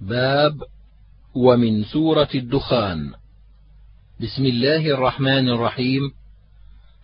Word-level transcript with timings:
باب 0.00 0.62
ومن 1.34 1.84
سورة 1.84 2.28
الدخان. 2.34 3.12
بسم 4.20 4.46
الله 4.46 4.86
الرحمن 4.86 5.48
الرحيم. 5.48 6.02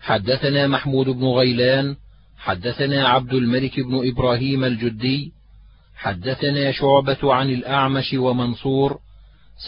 حدثنا 0.01 0.67
محمود 0.67 1.07
بن 1.07 1.25
غيلان 1.25 1.97
حدثنا 2.37 3.09
عبد 3.09 3.33
الملك 3.33 3.81
بن 3.81 4.09
إبراهيم 4.09 4.65
الجدي 4.65 5.33
حدثنا 5.97 6.73
شعبة 6.73 7.35
عن 7.35 7.51
الأعمش 7.51 8.15
ومنصور 8.15 8.99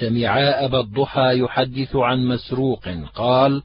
سمعا 0.01 0.65
أبا 0.65 0.81
الضحى 0.81 1.39
يحدث 1.39 1.97
عن 1.97 2.27
مسروق 2.27 2.89
قال 3.15 3.63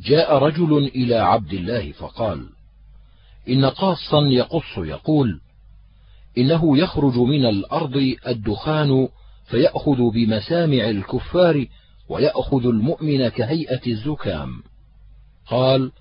جاء 0.00 0.38
رجل 0.38 0.90
إلى 0.94 1.14
عبد 1.14 1.52
الله 1.52 1.92
فقال 1.92 2.46
إن 3.48 3.64
قاصا 3.64 4.26
يقص 4.30 4.78
يقول 4.78 5.40
إنه 6.38 6.78
يخرج 6.78 7.18
من 7.18 7.46
الأرض 7.46 8.14
الدخان 8.26 9.08
فيأخذ 9.44 10.10
بمسامع 10.10 10.90
الكفار 10.90 11.66
ويأخذ 12.08 12.66
المؤمن 12.66 13.28
كهيئة 13.28 13.80
الزكام. 13.86 14.62
قال 15.46 15.92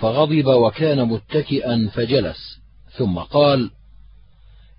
فغضب 0.00 0.46
وكان 0.46 1.08
متكئا 1.08 1.90
فجلس. 1.92 2.60
ثم 2.96 3.18
قال 3.18 3.70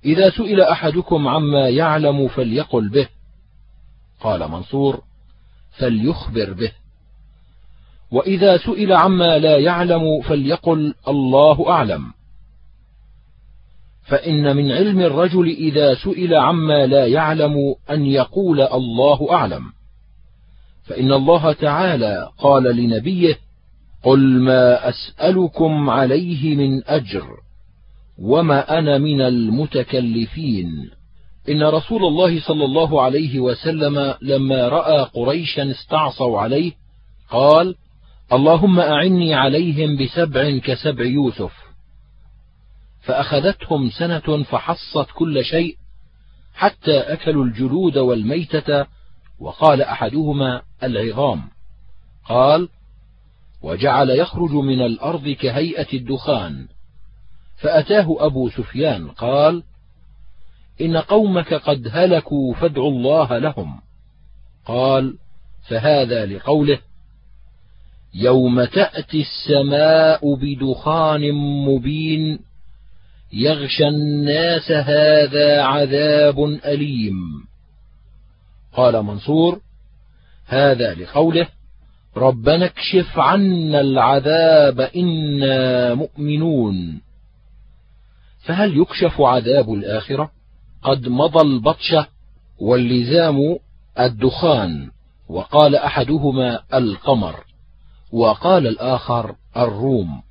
إذا 0.05 0.29
سئل 0.29 0.61
أحدكم 0.61 1.27
عما 1.27 1.69
يعلم 1.69 2.27
فليقل 2.27 2.89
به. 2.89 3.07
قال 4.21 4.51
منصور 4.51 5.01
فليخبر 5.77 6.53
به. 6.53 6.71
وإذا 8.11 8.57
سئل 8.57 8.93
عما 8.93 9.37
لا 9.37 9.57
يعلم 9.57 10.21
فليقل 10.21 10.93
الله 11.07 11.69
أعلم. 11.69 12.14
فإن 14.05 14.55
من 14.55 14.71
علم 14.71 14.99
الرجل 14.99 15.47
إذا 15.47 15.93
سئل 15.93 16.33
عما 16.33 16.85
لا 16.85 17.05
يعلم 17.05 17.75
أن 17.89 18.05
يقول 18.05 18.61
الله 18.61 19.27
أعلم. 19.31 19.63
فإن 20.83 21.13
الله 21.13 21.53
تعالى 21.53 22.29
قال 22.37 22.63
لنبيه 22.63 23.37
قل 24.03 24.19
ما 24.19 24.89
أسألكم 24.89 25.89
عليه 25.89 26.55
من 26.55 26.83
أجر 26.87 27.27
وما 28.19 28.79
أنا 28.79 28.97
من 28.97 29.21
المتكلفين. 29.21 30.69
إن 31.49 31.63
رسول 31.63 32.05
الله 32.05 32.39
صلى 32.39 32.65
الله 32.65 33.01
عليه 33.01 33.39
وسلم 33.39 34.13
لما 34.21 34.67
رأى 34.67 35.07
قريشا 35.13 35.71
استعصوا 35.71 36.39
عليه 36.39 36.71
قال 37.29 37.75
اللهم 38.33 38.79
أعني 38.79 39.33
عليهم 39.33 39.97
بسبع 39.97 40.57
كسبع 40.57 41.05
يوسف 41.05 41.64
فأخذتهم 43.05 43.89
سنة 43.89 44.43
فحصت 44.43 45.07
كل 45.15 45.45
شيء 45.45 45.77
حتى 46.53 46.99
أكلوا 46.99 47.45
الجلود 47.45 47.97
والميتة 47.97 48.85
وقال 49.39 49.81
أحدهما 49.81 50.61
العظام. 50.83 51.41
قال 52.25 52.69
وجعل 53.61 54.09
يخرج 54.09 54.51
من 54.51 54.81
الأرض 54.81 55.29
كهيئة 55.29 55.87
الدخان. 55.93 56.67
فأتاه 57.57 58.15
أبو 58.19 58.49
سفيان 58.49 59.07
قال 59.07 59.63
إن 60.81 60.97
قومك 60.97 61.53
قد 61.53 61.87
هلكوا 61.91 62.53
فادعوا 62.53 62.91
الله 62.91 63.37
لهم. 63.37 63.81
قال 64.65 65.17
فهذا 65.67 66.25
لقوله 66.25 66.79
يوم 68.13 68.63
تأتي 68.65 69.21
السماء 69.21 70.35
بدخان 70.35 71.31
مبين 71.65 72.39
يغشى 73.35 73.87
الناس 73.87 74.71
هذا 74.71 75.61
عذاب 75.61 76.43
أليم. 76.43 77.15
قال 78.73 79.03
منصور 79.03 79.59
هذا 80.47 80.93
لقوله 80.93 81.47
ربنا 82.17 82.65
اكشف 82.65 83.19
عنا 83.19 83.81
العذاب 83.81 84.79
إنا 84.79 85.93
مؤمنون. 85.93 87.01
فهل 88.45 88.77
يكشف 88.77 89.21
عذاب 89.21 89.73
الآخرة؟ 89.73 90.31
قد 90.83 91.07
مضى 91.07 91.41
البطشة 91.41 92.07
واللزام 92.59 93.57
الدخان 93.99 94.89
وقال 95.29 95.75
أحدهما 95.75 96.59
القمر 96.73 97.43
وقال 98.11 98.67
الآخر 98.67 99.35
الروم. 99.57 100.21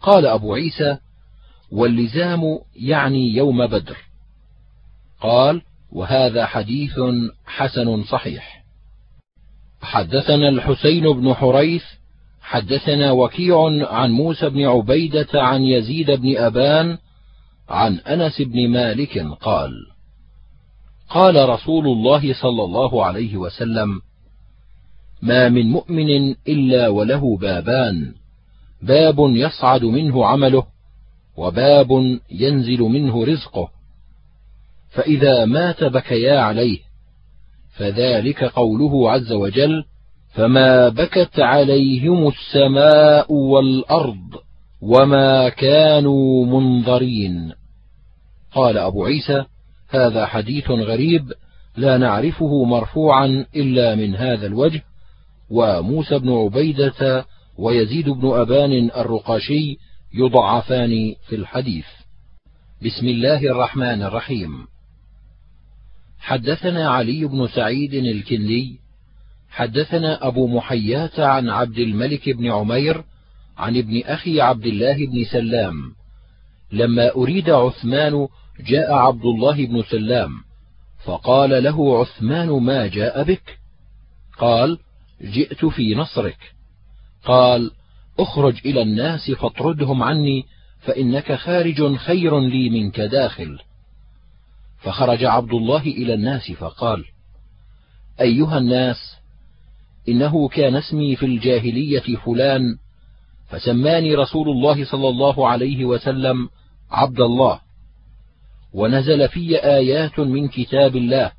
قال 0.00 0.26
أبو 0.26 0.54
عيسى 0.54 0.98
واللزام 1.72 2.58
يعني 2.76 3.34
يوم 3.34 3.66
بدر. 3.66 3.96
قال 5.20 5.62
وهذا 5.92 6.46
حديث 6.46 7.00
حسن 7.46 8.04
صحيح. 8.04 8.64
حدثنا 9.82 10.48
الحسين 10.48 11.12
بن 11.12 11.34
حريث 11.34 11.84
حدثنا 12.40 13.12
وكيع 13.12 13.86
عن 13.90 14.10
موسى 14.10 14.50
بن 14.50 14.64
عبيدة 14.64 15.28
عن 15.34 15.62
يزيد 15.62 16.10
بن 16.10 16.36
أبان 16.36 16.98
عن 17.68 17.98
أنس 17.98 18.42
بن 18.42 18.68
مالك 18.68 19.18
قال 19.40 19.72
قال 21.08 21.48
رسول 21.48 21.86
الله 21.86 22.34
صلى 22.34 22.64
الله 22.64 23.04
عليه 23.04 23.36
وسلم 23.36 24.00
ما 25.22 25.48
من 25.48 25.70
مؤمن 25.70 26.34
إلا 26.48 26.88
وله 26.88 27.36
بابان 27.36 28.14
باب 28.82 29.16
يصعد 29.18 29.84
منه 29.84 30.26
عمله 30.26 30.66
وباب 31.36 32.18
ينزل 32.30 32.80
منه 32.80 33.24
رزقه. 33.24 33.68
فإذا 34.90 35.44
مات 35.44 35.84
بكيا 35.84 36.40
عليه 36.40 36.78
فذلك 37.76 38.44
قوله 38.44 39.10
عز 39.10 39.32
وجل 39.32 39.84
فما 40.34 40.88
بكت 40.88 41.40
عليهم 41.40 42.28
السماء 42.28 43.32
والأرض 43.32 44.34
وما 44.82 45.48
كانوا 45.48 46.46
منظرين. 46.46 47.52
قال 48.52 48.78
أبو 48.78 49.04
عيسى 49.04 49.44
هذا 49.88 50.26
حديث 50.26 50.70
غريب 50.70 51.32
لا 51.76 51.96
نعرفه 51.96 52.64
مرفوعا 52.64 53.46
إلا 53.56 53.94
من 53.94 54.16
هذا 54.16 54.46
الوجه 54.46 54.82
وموسى 55.50 56.18
بن 56.18 56.32
عبيدة 56.32 57.24
ويزيد 57.58 58.08
بن 58.08 58.28
أبان 58.28 58.90
الرقاشي 58.96 59.78
يضعفان 60.16 61.14
في 61.28 61.36
الحديث. 61.36 61.86
بسم 62.82 63.08
الله 63.08 63.38
الرحمن 63.38 64.02
الرحيم. 64.02 64.66
حدثنا 66.18 66.88
علي 66.90 67.24
بن 67.24 67.48
سعيد 67.48 67.94
الكندي 67.94 68.80
حدثنا 69.50 70.26
أبو 70.26 70.46
محياة 70.46 71.10
عن 71.18 71.48
عبد 71.48 71.78
الملك 71.78 72.28
بن 72.28 72.52
عمير 72.52 73.04
عن 73.58 73.76
ابن 73.76 74.02
أخي 74.04 74.40
عبد 74.40 74.66
الله 74.66 75.06
بن 75.06 75.24
سلام. 75.24 75.92
لما 76.72 77.14
أريد 77.14 77.50
عثمان 77.50 78.28
جاء 78.60 78.92
عبد 78.92 79.24
الله 79.24 79.66
بن 79.66 79.82
سلام 79.82 80.30
فقال 81.04 81.64
له 81.64 82.00
عثمان 82.00 82.48
ما 82.48 82.86
جاء 82.86 83.22
بك؟ 83.22 83.58
قال 84.38 84.78
جئت 85.22 85.64
في 85.64 85.94
نصرك. 85.94 86.38
قال 87.24 87.70
اخرج 88.18 88.60
إلى 88.64 88.82
الناس 88.82 89.30
فاطردهم 89.30 90.02
عني 90.02 90.46
فإنك 90.80 91.32
خارج 91.32 91.96
خير 91.96 92.40
لي 92.40 92.70
منك 92.70 93.00
داخل. 93.00 93.58
فخرج 94.78 95.24
عبد 95.24 95.52
الله 95.52 95.82
إلى 95.82 96.14
الناس 96.14 96.52
فقال 96.52 97.04
أيها 98.20 98.58
الناس 98.58 99.16
إنه 100.08 100.48
كان 100.48 100.76
اسمي 100.76 101.16
في 101.16 101.26
الجاهلية 101.26 102.16
فلان 102.16 102.62
فسماني 103.48 104.14
رسول 104.14 104.48
الله 104.48 104.84
صلى 104.84 105.08
الله 105.08 105.48
عليه 105.48 105.84
وسلم 105.84 106.48
عبد 106.90 107.20
الله 107.20 107.60
ونزل 108.72 109.28
في 109.28 109.64
آيات 109.64 110.20
من 110.20 110.48
كتاب 110.48 110.96
الله. 110.96 111.32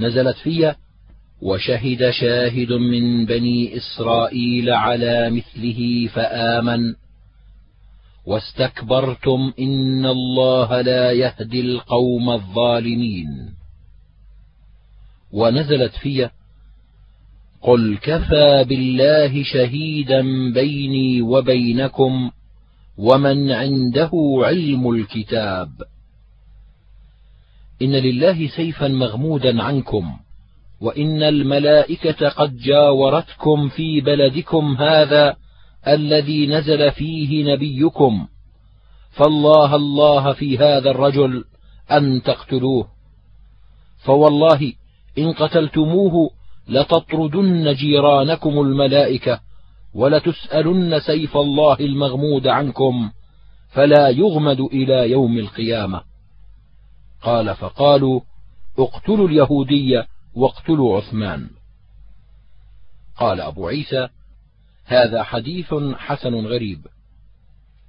نزلت 0.00 0.36
في 0.36 0.74
وشهد 1.42 2.10
شاهد 2.10 2.72
من 2.72 3.26
بني 3.26 3.76
إسرائيل 3.76 4.70
على 4.70 5.30
مثله 5.30 6.08
فآمن. 6.14 6.94
واستكبرتم 8.26 9.52
إن 9.58 10.06
الله 10.06 10.80
لا 10.80 11.12
يهدي 11.12 11.60
القوم 11.60 12.30
الظالمين. 12.30 13.54
ونزلت 15.32 15.92
في 15.92 16.30
قل 17.62 17.98
كفى 18.02 18.64
بالله 18.68 19.42
شهيدا 19.42 20.22
بيني 20.54 21.22
وبينكم 21.22 22.30
ومن 22.98 23.50
عنده 23.50 24.10
علم 24.42 24.90
الكتاب. 24.90 25.70
إن 27.82 27.92
لله 27.92 28.48
سيفا 28.48 28.88
مغمودا 28.88 29.62
عنكم. 29.62 30.16
وإن 30.80 31.22
الملائكة 31.22 32.28
قد 32.28 32.56
جاورتكم 32.56 33.68
في 33.68 34.00
بلدكم 34.00 34.76
هذا 34.76 35.36
الذي 35.86 36.46
نزل 36.46 36.90
فيه 36.90 37.54
نبيكم. 37.54 38.28
فالله 39.10 39.74
الله 39.74 40.32
في 40.32 40.58
هذا 40.58 40.90
الرجل 40.90 41.44
أن 41.90 42.22
تقتلوه. 42.22 42.88
فوالله 44.04 44.72
إن 45.18 45.32
قتلتموه 45.32 46.30
لتطردن 46.68 47.72
جيرانكم 47.72 48.60
الملائكة 48.60 49.40
ولتسألن 49.94 51.00
سيف 51.00 51.36
الله 51.36 51.76
المغمود 51.80 52.46
عنكم 52.46 53.10
فلا 53.68 54.08
يغمد 54.08 54.60
إلى 54.60 55.10
يوم 55.10 55.38
القيامة. 55.38 56.02
قال 57.22 57.54
فقالوا 57.54 58.20
اقتلوا 58.78 59.28
اليهودي 59.28 60.02
واقتلوا 60.38 60.96
عثمان. 60.96 61.50
قال 63.16 63.40
أبو 63.40 63.68
عيسى 63.68 64.08
هذا 64.84 65.22
حديث 65.22 65.74
حسن 65.96 66.34
غريب. 66.34 66.86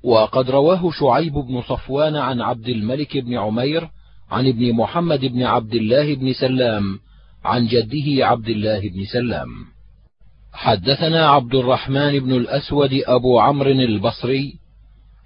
وقد 0.03 0.49
رواه 0.49 0.91
شعيب 0.91 1.33
بن 1.33 1.61
صفوان 1.61 2.15
عن 2.15 2.41
عبد 2.41 2.69
الملك 2.69 3.17
بن 3.17 3.37
عمير 3.37 3.89
عن 4.31 4.47
ابن 4.47 4.73
محمد 4.73 5.19
بن 5.19 5.43
عبد 5.43 5.73
الله 5.75 6.15
بن 6.15 6.33
سلام 6.33 6.99
عن 7.45 7.67
جده 7.67 8.25
عبد 8.25 8.49
الله 8.49 8.79
بن 8.79 9.05
سلام. 9.05 9.49
حدثنا 10.53 11.29
عبد 11.29 11.55
الرحمن 11.55 12.19
بن 12.19 12.31
الأسود 12.31 12.93
أبو 12.93 13.39
عمرو 13.39 13.71
البصري 13.71 14.59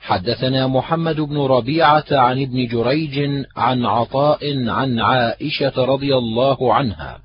حدثنا 0.04 0.68
محمد 0.68 1.16
بن 1.16 1.38
ربيعة 1.38 2.06
عن 2.12 2.42
ابن 2.42 2.68
جريج 2.68 3.46
عن 3.56 3.86
عطاء 3.86 4.70
عن 4.70 5.00
عائشة 5.00 5.86
رضي 5.86 6.16
الله 6.16 6.74
عنها 6.74 7.20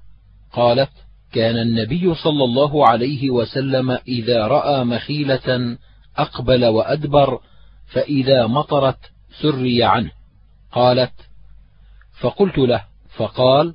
قالت 0.52 0.90
كان 1.32 1.56
النبي 1.56 2.14
صلى 2.14 2.44
الله 2.44 2.88
عليه 2.88 3.30
وسلم 3.30 3.90
إذا 3.90 4.46
رأى 4.46 4.84
مخيلة 4.84 5.78
أقبل 6.16 6.66
وأدبر 6.66 7.40
فإذا 7.92 8.46
مطرت 8.46 8.98
سري 9.42 9.84
عنه. 9.84 10.10
قالت 10.72 11.14
فقلت 12.20 12.58
له 12.58 12.84
فقال 13.16 13.74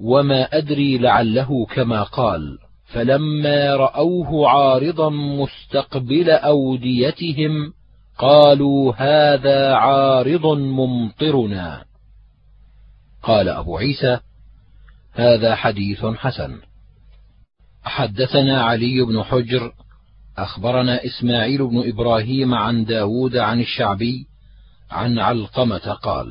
وما 0.00 0.42
أدري 0.42 0.98
لعله 0.98 1.66
كما 1.66 2.02
قال. 2.02 2.58
فلما 2.84 3.76
رأوه 3.76 4.48
عارضا 4.48 5.10
مستقبل 5.10 6.30
أوديتهم 6.30 7.72
قالوا 8.20 8.94
هذا 8.96 9.74
عارض 9.74 10.46
ممطرنا. 10.46 11.84
قال 13.22 13.48
أبو 13.48 13.78
عيسى 13.78 14.20
هذا 15.12 15.54
حديث 15.54 16.04
حسن. 16.04 16.60
حدثنا 17.84 18.62
علي 18.62 19.02
بن 19.02 19.22
حجر 19.22 19.72
أخبرنا 20.38 21.04
إسماعيل 21.04 21.66
بن 21.66 21.88
إبراهيم 21.88 22.54
عن 22.54 22.84
داود 22.84 23.36
عن 23.36 23.60
الشعبي 23.60 24.26
عن 24.90 25.18
علقمة 25.18 25.92
قال 26.02 26.26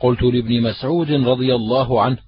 قلت 0.00 0.22
لابن 0.22 0.62
مسعود 0.62 1.10
رضي 1.10 1.54
الله 1.54 2.02
عنه 2.02 2.18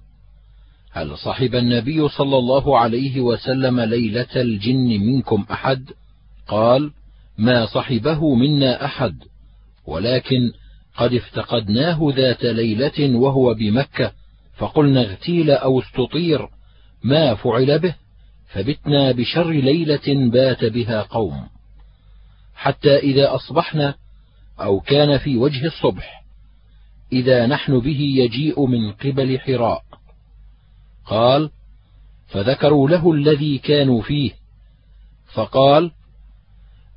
هل 0.91 1.17
صحب 1.17 1.55
النبي 1.55 2.09
صلى 2.09 2.37
الله 2.37 2.79
عليه 2.79 3.21
وسلم 3.21 3.79
ليلة 3.79 4.35
الجن 4.35 4.99
منكم 4.99 5.45
أحد؟ 5.51 5.89
قال 6.47 6.91
ما 7.39 7.65
صحبه 7.65 8.35
منا 8.35 8.85
أحد 8.85 9.23
ولكن 9.85 10.51
قد 10.95 11.13
افتقدناه 11.13 11.99
ذات 12.15 12.43
ليلة 12.43 13.15
وهو 13.17 13.53
بمكة 13.53 14.11
فقلنا 14.57 15.01
اغتيل 15.01 15.51
أو 15.51 15.79
استطير 15.79 16.47
ما 17.03 17.35
فعل 17.35 17.79
به 17.79 17.95
فبتنا 18.47 19.11
بشر 19.11 19.51
ليلة 19.51 20.29
بات 20.31 20.65
بها 20.65 21.01
قوم. 21.01 21.47
حتى 22.55 22.97
إذا 22.97 23.35
أصبحنا 23.35 23.95
أو 24.59 24.79
كان 24.79 25.17
في 25.17 25.37
وجه 25.37 25.65
الصبح 25.65 26.23
إذا 27.13 27.45
نحن 27.45 27.79
به 27.79 27.99
يجيء 28.01 28.65
من 28.65 28.91
قبل 28.91 29.39
حراء. 29.39 29.83
قال 31.05 31.49
فذكروا 32.27 32.89
له 32.89 33.11
الذي 33.11 33.57
كانوا 33.57 34.01
فيه 34.01 34.31
فقال 35.33 35.91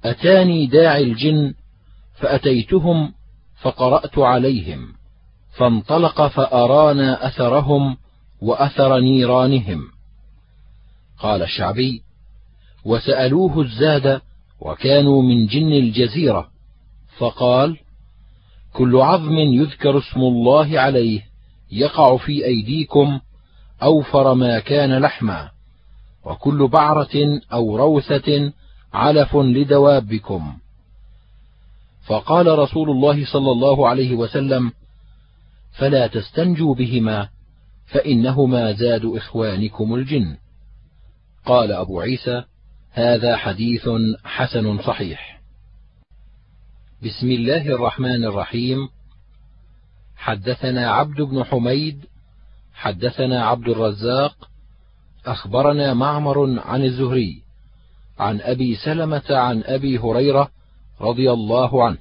أتاني 0.04 0.66
داعي 0.66 1.02
الجن 1.02 1.54
فأتيتهم 2.14 3.12
فقرأت 3.60 4.18
عليهم 4.18 4.88
فانطلق 5.56 6.26
فأرانا 6.26 7.26
أثرهم 7.26 7.96
وأثر 8.40 9.00
نيرانهم. 9.00 9.82
قال 11.18 11.42
الشعبي 11.42 12.02
وسألوه 12.84 13.60
الزاد 13.60 14.20
وكانوا 14.60 15.22
من 15.22 15.46
جن 15.46 15.72
الجزيرة 15.72 16.48
فقال 17.18 17.76
كل 18.72 18.96
عظم 18.96 19.38
يذكر 19.38 19.98
اسم 19.98 20.20
الله 20.20 20.80
عليه 20.80 21.22
يقع 21.72 22.16
في 22.16 22.44
أيديكم 22.44 23.20
أوفر 23.82 24.34
ما 24.34 24.58
كان 24.58 24.98
لحما 24.98 25.50
وكل 26.24 26.68
بعرة 26.68 27.40
أو 27.52 27.76
روثة 27.76 28.52
علف 28.92 29.36
لدوابكم. 29.36 30.58
فقال 32.06 32.58
رسول 32.58 32.90
الله 32.90 33.26
صلى 33.32 33.50
الله 33.50 33.88
عليه 33.88 34.14
وسلم 34.14 34.72
فلا 35.72 36.06
تستنجوا 36.06 36.74
بهما 36.74 37.28
فإنهما 37.86 38.72
زاد 38.72 39.04
إخوانكم 39.04 39.94
الجن. 39.94 40.36
قال 41.46 41.72
أبو 41.72 42.00
عيسى 42.00 42.44
هذا 42.92 43.36
حديث 43.36 43.88
حسن 44.24 44.82
صحيح. 44.82 45.40
بسم 47.02 47.30
الله 47.30 47.66
الرحمن 47.66 48.24
الرحيم. 48.24 48.88
حدثنا 50.16 50.90
عبد 50.90 51.20
بن 51.20 51.44
حميد 51.44 52.04
حدثنا 52.74 53.44
عبد 53.44 53.68
الرزاق 53.68 54.48
أخبرنا 55.26 55.94
معمر 55.94 56.60
عن 56.60 56.84
الزهري. 56.84 57.42
عن 58.18 58.40
أبي 58.40 58.74
سلمة 58.74 59.22
عن 59.30 59.62
أبي 59.64 59.98
هريرة 59.98 60.48
رضي 61.00 61.32
الله 61.32 61.84
عنه. 61.84 61.98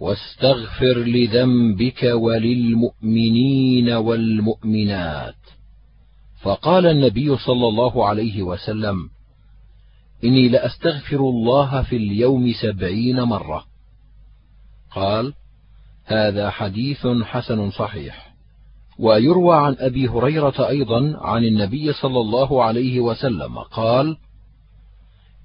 واستغفر 0.00 0.98
لذنبك 0.98 2.02
وللمؤمنين 2.02 3.90
والمؤمنات. 3.90 5.34
فقال 6.42 6.86
النبي 6.86 7.36
صلى 7.36 7.68
الله 7.68 8.06
عليه 8.06 8.42
وسلم 8.42 8.96
إني 10.24 10.48
لأستغفر 10.48 11.16
الله 11.16 11.82
في 11.82 11.96
اليوم 11.96 12.52
سبعين 12.52 13.22
مرة. 13.22 13.64
قال 14.90 15.32
هذا 16.04 16.50
حديث 16.50 17.06
حسن 17.06 17.70
صحيح. 17.70 18.30
ويروى 18.98 19.56
عن 19.56 19.76
أبي 19.78 20.08
هريرة 20.08 20.68
أيضا 20.68 21.18
عن 21.20 21.44
النبي 21.44 21.92
صلى 21.92 22.20
الله 22.20 22.64
عليه 22.64 23.00
وسلم 23.00 23.58
قال 23.58 24.16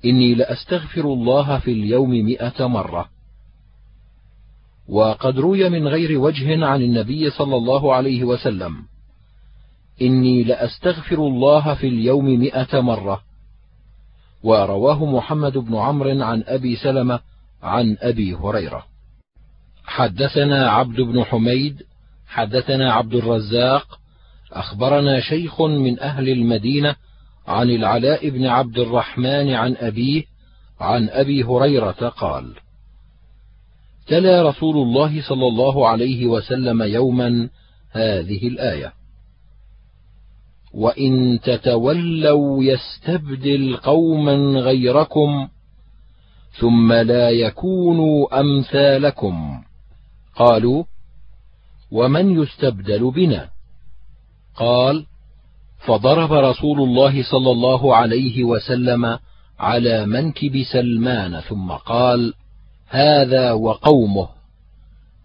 إني 0.05 0.35
لأستغفر 0.35 1.01
الله 1.01 1.59
في 1.59 1.71
اليوم 1.71 2.09
مائه 2.09 2.67
مرة. 2.67 3.09
وقد 4.87 5.39
روي 5.39 5.69
من 5.69 5.87
غير 5.87 6.19
وجه 6.19 6.65
عن 6.65 6.81
النبي 6.81 7.29
صلى 7.29 7.55
الله 7.55 7.93
عليه 7.95 8.23
وسلم 8.23 8.75
إني 10.01 10.43
لأستغفر 10.43 11.17
الله 11.17 11.73
في 11.73 11.87
اليوم 11.87 12.25
مئة 12.25 12.81
مرة. 12.81 13.21
ورواه 14.43 15.05
محمد 15.05 15.57
بن 15.57 15.75
عمرو 15.75 16.23
عن 16.23 16.43
أبي 16.47 16.75
سلمة 16.75 17.19
عن 17.63 17.97
أبي 17.99 18.33
هريرة. 18.33 18.85
حدثنا 19.85 20.69
عبد 20.69 21.01
بن 21.01 21.23
حميد 21.23 21.83
حدثنا 22.27 22.93
عبد 22.93 23.15
الرزاق 23.15 23.99
أخبرنا 24.51 25.19
شيخ 25.21 25.61
من 25.61 25.99
أهل 25.99 26.29
المدينة 26.29 26.95
عن 27.47 27.69
العلاء 27.69 28.29
بن 28.29 28.45
عبد 28.45 28.79
الرحمن 28.79 29.49
عن 29.49 29.75
أبيه 29.75 30.23
عن 30.79 31.09
أبي 31.09 31.43
هريرة 31.43 32.09
قال 32.09 32.53
تلا 34.07 34.49
رسول 34.49 34.77
الله 34.77 35.21
صلى 35.29 35.47
الله 35.47 35.87
عليه 35.87 36.27
وسلم 36.27 36.83
يوما 36.83 37.49
هذه 37.91 38.47
الآية 38.47 38.93
وإن 40.73 41.39
تتولوا 41.43 42.63
يستبدل 42.63 43.77
قوما 43.77 44.35
غيركم 44.59 45.47
ثم 46.59 46.93
لا 46.93 47.29
يكونوا 47.29 48.39
أمثالكم. 48.39 49.63
قالوا 50.35 50.83
ومن 51.91 52.41
يستبدل 52.41 53.11
بنا؟ 53.11 53.49
قال 54.55 55.05
فضرب 55.85 56.33
رسول 56.33 56.81
الله 56.81 57.23
صلى 57.23 57.51
الله 57.51 57.95
عليه 57.95 58.43
وسلم 58.43 59.19
على 59.59 60.05
منكب 60.05 60.63
سلمان 60.71 61.39
ثم 61.39 61.71
قال 61.71 62.33
هذا 62.89 63.51
وقومه 63.51 64.27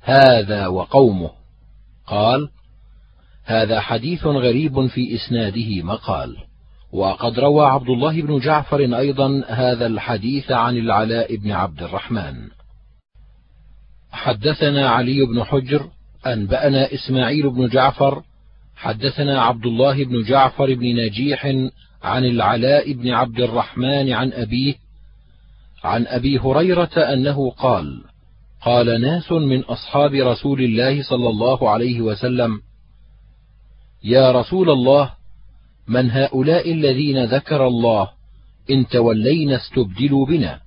هذا 0.02 0.66
وقومه. 0.66 1.30
قال 2.06 2.48
هذا 3.44 3.80
حديث 3.80 4.26
غريب 4.26 4.86
في 4.86 5.14
إسناده. 5.14 5.82
مقال 5.82 6.36
وقد 6.92 7.38
روى 7.38 7.66
عبد 7.66 7.88
الله 7.88 8.22
بن 8.22 8.38
جعفر 8.38 8.78
أيضا 8.78 9.44
هذا 9.48 9.86
الحديث 9.86 10.52
عن 10.52 10.76
العلاء 10.76 11.36
بن 11.36 11.50
عبد 11.50 11.82
الرحمن. 11.82 12.34
حدثنا 14.12 14.90
علي 14.90 15.26
بن 15.26 15.44
حجر 15.44 15.88
أنبأنا 16.26 16.94
إسماعيل 16.94 17.50
بن 17.50 17.68
جعفر 17.68 18.22
حدثنا 18.80 19.42
عبد 19.42 19.66
الله 19.66 20.04
بن 20.04 20.22
جعفر 20.22 20.74
بن 20.74 20.96
نجيح 20.96 21.46
عن 22.02 22.24
العلاء 22.24 22.92
بن 22.92 23.10
عبد 23.10 23.40
الرحمن 23.40 24.12
عن 24.12 24.32
أبيه 24.32 24.74
عن 25.84 26.06
أبي 26.06 26.38
هريرة 26.38 26.98
أنه 26.98 27.50
قال 27.50 28.04
قال 28.62 29.00
ناس 29.00 29.32
من 29.32 29.60
أصحاب 29.60 30.14
رسول 30.14 30.60
الله 30.60 31.02
صلى 31.02 31.28
الله 31.28 31.70
عليه 31.70 32.00
وسلم 32.00 32.60
يا 34.04 34.32
رسول 34.32 34.70
الله 34.70 35.12
من 35.88 36.10
هؤلاء 36.10 36.72
الذين 36.72 37.24
ذكر 37.24 37.66
الله 37.66 38.08
إن 38.70 38.86
تولينا 38.86 39.56
استبدلوا 39.56 40.26
بنا 40.26 40.60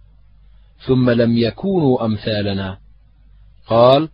ثم 0.86 1.10
لم 1.10 1.38
يكونوا 1.38 2.06
أمثالنا. 2.06 2.78
قال 3.68 4.10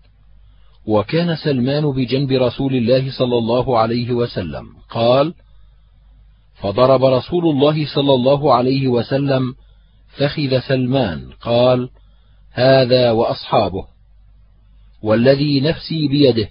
وكان 0.90 1.36
سلمان 1.36 1.92
بجنب 1.92 2.32
رسول 2.32 2.76
الله 2.76 3.12
صلى 3.12 3.38
الله 3.38 3.80
عليه 3.80 4.12
وسلم. 4.12 4.66
قال 4.90 5.34
فضرب 6.62 7.04
رسول 7.04 7.46
الله 7.46 7.86
صلى 7.96 8.14
الله 8.14 8.54
عليه 8.54 8.88
وسلم 8.88 9.54
فخذ 10.18 10.60
سلمان. 10.60 11.30
قال 11.42 11.90
هذا 12.52 13.12
وأصحابه 13.12 13.86
والذي 15.04 15.62
نفسي 15.62 16.08
بيده 16.08 16.50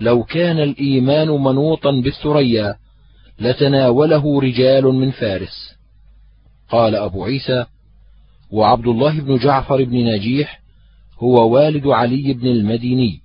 لو 0.00 0.22
كان 0.22 0.58
الإيمان 0.58 1.28
منوطا 1.28 1.90
بالثريا 1.90 2.74
لتناوله 3.40 4.40
رجال 4.40 4.84
من 4.84 5.10
فارس. 5.10 5.74
قال 6.68 6.94
أبو 6.94 7.24
عيسى 7.24 7.66
وعبد 8.50 8.86
الله 8.86 9.20
بن 9.20 9.38
جعفر 9.38 9.84
بن 9.84 9.96
نجيح 9.96 10.60
هو 11.18 11.48
والد 11.54 11.86
علي 11.86 12.32
بن 12.32 12.46
المديني. 12.46 13.23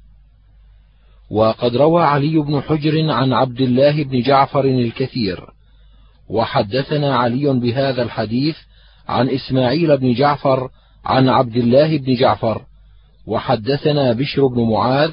وقد 1.32 1.76
روى 1.76 2.04
علي 2.04 2.40
بن 2.40 2.62
حجر 2.62 3.12
عن 3.12 3.34
عبد 3.34 3.62
الله 3.62 4.04
بن 4.04 4.22
جعفر 4.22 4.66
الكثير. 4.66 5.46
وحدثنا 6.30 7.18
علي 7.18 7.60
بهذا 7.60 8.04
الحديث 8.04 8.56
عن 9.08 9.30
إسماعيل 9.30 9.98
بن 9.98 10.14
جعفر 10.14 10.70
عن 11.06 11.30
عبد 11.30 11.56
الله 11.56 11.98
بن 11.98 12.16
جعفر. 12.16 12.62
وحدثنا 13.28 14.14
بشر 14.14 14.48
بن 14.48 14.62
معاذ 14.62 15.12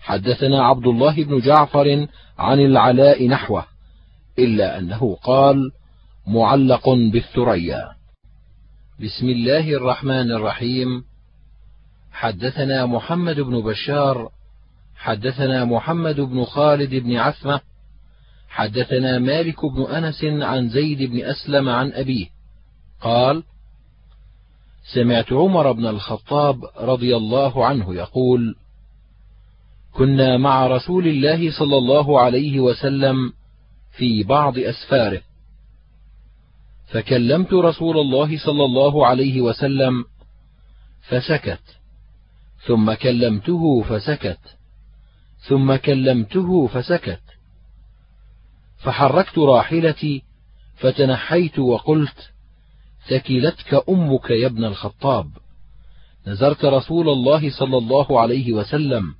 حدثنا 0.00 0.64
عبد 0.64 0.86
الله 0.86 1.24
بن 1.24 1.40
جعفر 1.40 2.06
عن 2.38 2.60
العلاء 2.60 3.28
نحوه 3.28 3.64
إلا 4.38 4.78
أنه 4.78 5.16
قال 5.22 5.70
معلق 6.26 6.88
بالثريا. 6.88 7.88
بسم 9.00 9.28
الله 9.28 9.70
الرحمن 9.70 10.32
الرحيم. 10.32 11.04
حدثنا 12.12 12.86
محمد 12.86 13.40
بن 13.40 13.60
بشار 13.60 14.28
حدثنا 14.96 15.64
محمد 15.64 16.20
بن 16.20 16.44
خالد 16.44 16.94
بن 16.94 17.16
عثمة 17.16 17.60
حدثنا 18.48 19.18
مالك 19.18 19.64
بن 19.64 19.82
أنس 19.82 20.24
عن 20.24 20.68
زيد 20.68 21.02
بن 21.02 21.24
أسلم 21.24 21.68
عن 21.68 21.92
أبيه 21.92 22.26
قال 23.00 23.42
سمعت 24.94 25.32
عمر 25.32 25.72
بن 25.72 25.86
الخطاب 25.86 26.64
رضي 26.76 27.16
الله 27.16 27.66
عنه 27.66 27.94
يقول 27.94 28.56
كنا 29.92 30.36
مع 30.36 30.66
رسول 30.66 31.08
الله 31.08 31.58
صلى 31.58 31.76
الله 31.76 32.20
عليه 32.20 32.60
وسلم 32.60 33.32
في 33.96 34.22
بعض 34.22 34.58
أسفاره 34.58 35.22
فكلمت 36.86 37.52
رسول 37.52 37.98
الله 37.98 38.38
صلى 38.38 38.64
الله 38.64 39.06
عليه 39.06 39.40
وسلم 39.40 40.04
فسكت 41.08 41.62
ثم 42.66 42.94
كلمته 42.94 43.82
فسكت. 43.82 44.38
ثم 45.48 45.76
كلمته 45.76 46.66
فسكت. 46.66 47.20
فحركت 48.78 49.38
راحلتي 49.38 50.22
فتنحيت 50.74 51.58
وقلت 51.58 52.30
ثكلتك 53.08 53.84
أمك 53.88 54.30
يا 54.30 54.46
ابن 54.46 54.64
الخطاب. 54.64 55.30
نزرت 56.26 56.64
رسول 56.64 57.08
الله 57.08 57.50
صلى 57.50 57.78
الله 57.78 58.20
عليه 58.20 58.52
وسلم 58.52 59.14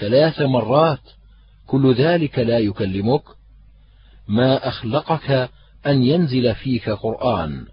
ثلاث 0.00 0.40
مرات 0.40 1.00
كل 1.66 1.94
ذلك 1.94 2.38
لا 2.38 2.58
يكلمك. 2.58 3.22
ما 4.28 4.68
أخلقك 4.68 5.50
أن 5.86 6.04
ينزل 6.04 6.54
فيك 6.54 6.90
قرآن. 6.90 7.66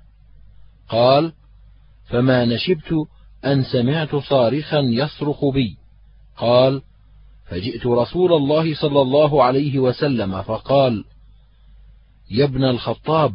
قال 0.90 1.34
فما 2.06 2.46
نشبت 2.46 3.08
أن 3.46 3.64
سمعت 3.64 4.16
صارخا 4.16 4.80
يصرخ 4.80 5.46
بي. 5.46 5.78
قال 6.38 6.82
فجئت 7.52 7.86
رسول 7.86 8.34
الله 8.34 8.76
صلى 8.76 9.02
الله 9.02 9.44
عليه 9.44 9.80
وسلم 9.80 10.42
فقال 10.42 11.04
يا 12.32 12.46
ابن 12.46 12.64
الخطاب 12.64 13.34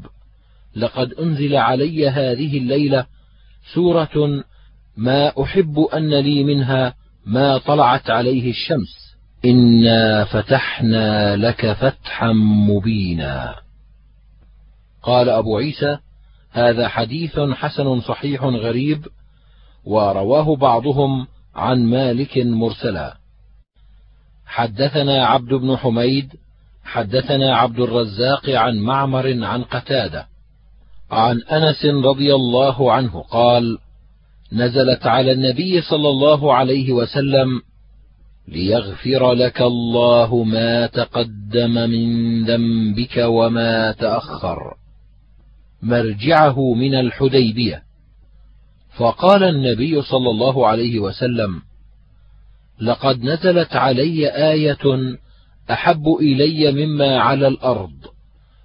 لقد 0.76 1.12
أنزل 1.12 1.56
علي 1.56 2.08
هذه 2.08 2.58
الليلة 2.58 3.06
سورة 3.74 4.44
ما 4.96 5.42
أحب 5.42 5.78
أن 5.78 6.14
لي 6.14 6.44
منها 6.44 6.94
ما 7.26 7.58
طلعت 7.58 8.10
عليه 8.10 8.50
الشمس. 8.50 9.16
إنا 9.44 10.24
فتحنا 10.24 11.36
لك 11.36 11.72
فتحا 11.72 12.32
مبينا. 12.68 13.54
قال 15.02 15.28
أبو 15.28 15.56
عيسى 15.56 15.98
هذا 16.50 16.88
حديث 16.88 17.38
حسن 17.38 18.00
صحيح 18.00 18.42
غريب 18.42 19.06
ورواه 19.84 20.56
بعضهم 20.56 21.26
عن 21.54 21.84
مالك 21.84 22.38
مرسلا. 22.38 23.16
حدثنا 24.46 25.26
عبد 25.26 25.54
بن 25.54 25.76
حميد 25.76 26.32
حدثنا 26.84 27.56
عبد 27.56 27.80
الرزاق 27.80 28.50
عن 28.50 28.78
معمر 28.78 29.44
عن 29.44 29.62
قتادة 29.62 30.26
عن 31.10 31.42
أنس 31.42 31.84
رضي 31.84 32.34
الله 32.34 32.92
عنه 32.92 33.22
قال 33.22 33.78
نزلت 34.52 35.06
على 35.06 35.32
النبي 35.32 35.80
صلى 35.80 36.08
الله 36.08 36.54
عليه 36.54 36.92
وسلم 36.92 37.60
ليغفر 38.48 39.32
لك 39.32 39.62
الله 39.62 40.44
ما 40.44 40.86
تقدم 40.86 41.70
من 41.70 42.44
ذنبك 42.44 43.16
وما 43.16 43.92
تأخر 43.92 44.58
مرجعه 45.82 46.74
من 46.74 46.94
الحديبية. 46.94 47.82
فقال 48.96 49.42
النبي 49.42 50.02
صلى 50.02 50.30
الله 50.30 50.66
عليه 50.66 50.98
وسلم 50.98 51.62
لقد 52.80 53.22
نزلت 53.24 53.76
علي 53.76 54.28
آية 54.52 55.16
أحب 55.70 56.08
إلي 56.20 56.86
مما 56.86 57.18
على 57.18 57.48
الأرض 57.48 57.92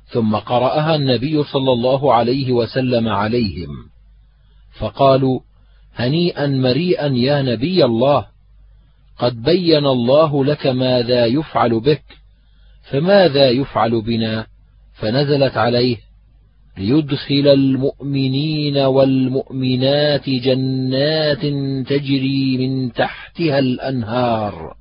ثم 0.06 0.36
قرأها 0.36 0.96
النبي 0.96 1.44
صلى 1.44 1.72
الله 1.72 2.14
عليه 2.14 2.52
وسلم 2.52 3.08
عليهم 3.10 3.70
فقالوا 4.80 5.40
هنيئا 5.96 6.48
مريئا 6.48 7.08
يا 7.08 7.42
نبي 7.42 7.86
الله 7.86 8.26
قد 9.18 9.42
بين 9.42 9.86
الله 9.86 10.46
لك 10.46 10.68
ماذا 10.68 11.26
يفعل 11.26 11.80
بك 11.80 12.04
فماذا 12.92 13.50
يفعل 13.50 14.02
بنا؟ 14.02 14.48
فنزلت 14.94 15.58
عليه 15.58 15.98
ليدخل 16.78 17.48
المؤمنين 17.48 18.78
والمؤمنات 18.78 20.30
جنات 20.30 21.42
تجري 21.88 22.58
من 22.58 22.94
تحتها 22.94 23.60
الأنهار 23.60 24.76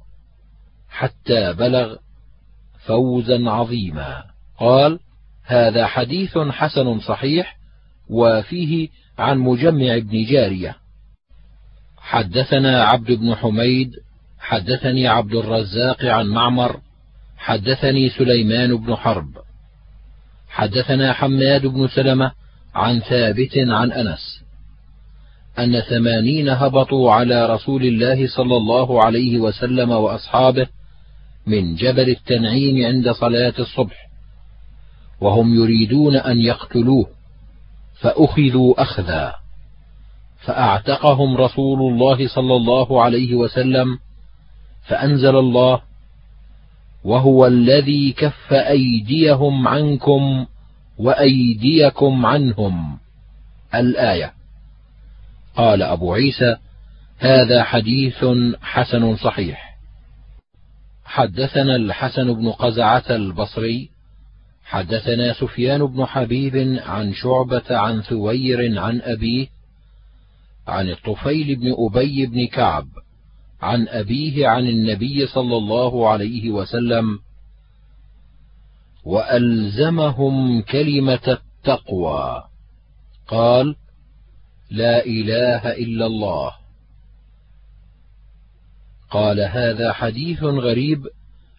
حتى 0.88 1.52
بلغ 1.52 1.96
فوزا 2.86 3.50
عظيما. 3.50 4.24
قال 4.58 4.98
هذا 5.44 5.86
حديث 5.86 6.38
حسن 6.38 7.00
صحيح 7.00 7.56
وفيه 8.10 8.88
عن 9.18 9.38
مجمع 9.38 9.98
بن 9.98 10.24
جارية. 10.24 10.76
حدثنا 11.98 12.84
عبد 12.84 13.12
بن 13.12 13.34
حميد 13.34 13.92
حدثني 14.38 15.08
عبد 15.08 15.34
الرزاق 15.34 16.04
عن 16.04 16.26
معمر 16.26 16.80
حدثني 17.36 18.10
سليمان 18.10 18.76
بن 18.76 18.96
حرب. 18.96 19.49
حدثنا 20.50 21.12
حماد 21.12 21.66
بن 21.66 21.88
سلمة 21.88 22.32
عن 22.74 23.00
ثابت 23.00 23.58
عن 23.58 23.92
أنس 23.92 24.42
أن 25.58 25.80
ثمانين 25.80 26.48
هبطوا 26.48 27.12
على 27.12 27.46
رسول 27.46 27.82
الله 27.82 28.26
صلى 28.28 28.56
الله 28.56 29.04
عليه 29.04 29.38
وسلم 29.38 29.90
وأصحابه 29.90 30.66
من 31.46 31.74
جبل 31.74 32.10
التنعيم 32.10 32.86
عند 32.86 33.10
صلاة 33.12 33.54
الصبح 33.58 34.10
وهم 35.20 35.54
يريدون 35.54 36.16
أن 36.16 36.40
يقتلوه 36.40 37.06
فأخذوا 38.00 38.82
أخذا 38.82 39.34
فأعتقهم 40.40 41.36
رسول 41.36 41.92
الله 41.92 42.28
صلى 42.28 42.56
الله 42.56 43.02
عليه 43.02 43.34
وسلم 43.34 43.98
فأنزل 44.88 45.36
الله 45.36 45.80
وهو 47.04 47.46
الذي 47.46 48.12
كف 48.12 48.52
أيديهم 48.52 49.68
عنكم 49.68 50.46
وأيديكم 50.98 52.26
عنهم. 52.26 52.98
الآية. 53.74 54.32
قال 55.56 55.82
أبو 55.82 56.14
عيسى 56.14 56.56
هذا 57.18 57.62
حديث 57.62 58.24
حسن 58.62 59.16
صحيح. 59.16 59.70
حدثنا 61.04 61.76
الحسن 61.76 62.34
بن 62.34 62.50
قزعة 62.50 63.04
البصري 63.10 63.90
حدثنا 64.64 65.32
سفيان 65.32 65.86
بن 65.86 66.04
حبيب 66.04 66.80
عن 66.86 67.14
شعبة 67.14 67.62
عن 67.70 68.02
ثوير 68.02 68.80
عن 68.80 69.00
أبيه 69.00 69.46
عن 70.68 70.88
الطفيل 70.88 71.56
بن 71.56 71.74
أبي 71.78 72.26
بن 72.26 72.46
كعب 72.46 72.86
عن 73.62 73.88
أبيه 73.88 74.48
عن 74.48 74.66
النبي 74.66 75.26
صلى 75.26 75.56
الله 75.56 76.08
عليه 76.08 76.50
وسلم 76.50 77.18
وألزمهم 79.04 80.62
كلمة 80.62 81.38
التقوى. 81.38 82.44
قال 83.28 83.76
لا 84.70 85.06
إله 85.06 85.72
إلا 85.72 86.06
الله. 86.06 86.52
قال 89.10 89.40
هذا 89.40 89.92
حديث 89.92 90.42
غريب 90.42 91.06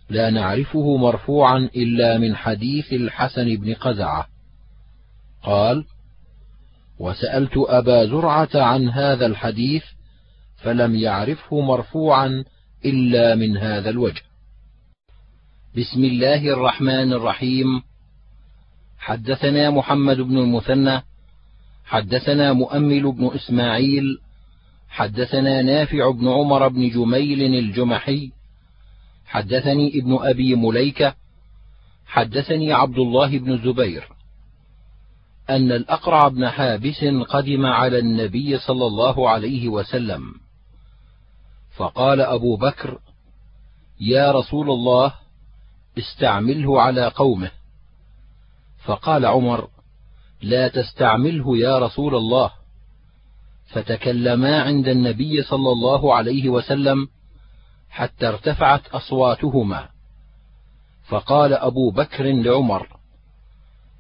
لا 0.10 0.30
نعرفه 0.30 0.98
مرفوعا 0.98 1.70
إلا 1.76 2.18
من 2.18 2.36
حديث 2.36 2.94
الحسن 2.94 3.56
بن 3.56 3.74
قزعة. 3.74 4.28
قال 5.44 5.86
وسألت 7.00 7.54
أبا 7.58 8.06
زرعة 8.06 8.50
عن 8.56 8.90
هذا 8.90 9.26
الحديث 9.26 9.84
فلم 10.64 10.96
يعرفه 10.96 11.60
مرفوعا 11.62 12.44
إلا 12.86 13.36
من 13.36 13.58
هذا 13.58 13.90
الوجه. 13.90 14.22
بسم 15.78 16.04
الله 16.04 16.54
الرحمن 16.54 17.14
الرحيم. 17.14 17.82
حدثنا 18.98 19.70
محمد 19.70 20.18
بن 20.18 20.38
المثنى 20.38 21.02
حدثنا 21.86 22.54
مؤمل 22.54 23.12
بن 23.12 23.32
إسماعيل 23.36 24.20
حدثنا 24.90 25.62
نافع 25.62 26.12
بن 26.12 26.28
عمر 26.28 26.68
بن 26.68 26.90
جميل 26.90 27.56
الجمحي 27.56 28.32
حدثني 29.26 30.00
ابن 30.00 30.18
أبي 30.22 30.56
مليكة 30.56 31.16
حدثني 32.06 32.74
عبد 32.74 32.98
الله 32.98 33.40
بن 33.40 33.52
الزبير 33.54 34.08
أن 35.50 35.72
الأقرع 35.72 36.28
بن 36.28 36.50
حابس 36.50 37.04
قدم 37.30 37.66
على 37.66 38.00
النبي 38.00 38.58
صلى 38.58 38.86
الله 38.86 39.30
عليه 39.30 39.70
وسلم. 39.70 40.41
فقال 41.82 42.22
أبو 42.22 42.58
بكر 42.58 43.00
يا 44.00 44.32
رسول 44.32 44.70
الله 44.72 45.14
استعمله 45.98 46.82
على 46.82 47.08
قومه. 47.08 47.52
فقال 48.86 49.26
عمر 49.26 49.70
لا 50.42 50.68
تستعمله 50.68 51.58
يا 51.58 51.80
رسول 51.80 52.16
الله. 52.16 52.52
فتكلما 53.66 54.62
عند 54.62 54.88
النبي 54.88 55.44
صلى 55.44 55.72
الله 55.72 56.16
عليه 56.16 56.50
وسلم 56.50 57.08
حتى 57.90 58.28
ارتفعت 58.28 58.88
أصواتهما. 58.88 59.90
فقال 61.08 61.54
أبو 61.54 61.92
بكر 61.92 62.24
لعمر 62.24 62.88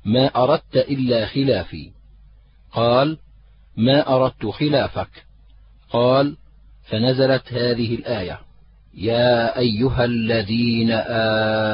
ما 0.05 0.25
أردت 0.25 0.75
إلا 0.75 1.25
خلافي. 1.25 1.91
قال 2.71 3.17
ما 3.77 4.15
أردت 4.15 4.45
خلافك. 4.45 5.25
قال 5.89 6.37
فنزلت 6.91 7.53
هذه 7.53 7.95
الآية. 7.95 8.39
يا 8.93 9.57
أيها 9.59 10.05
الذين 10.05 10.91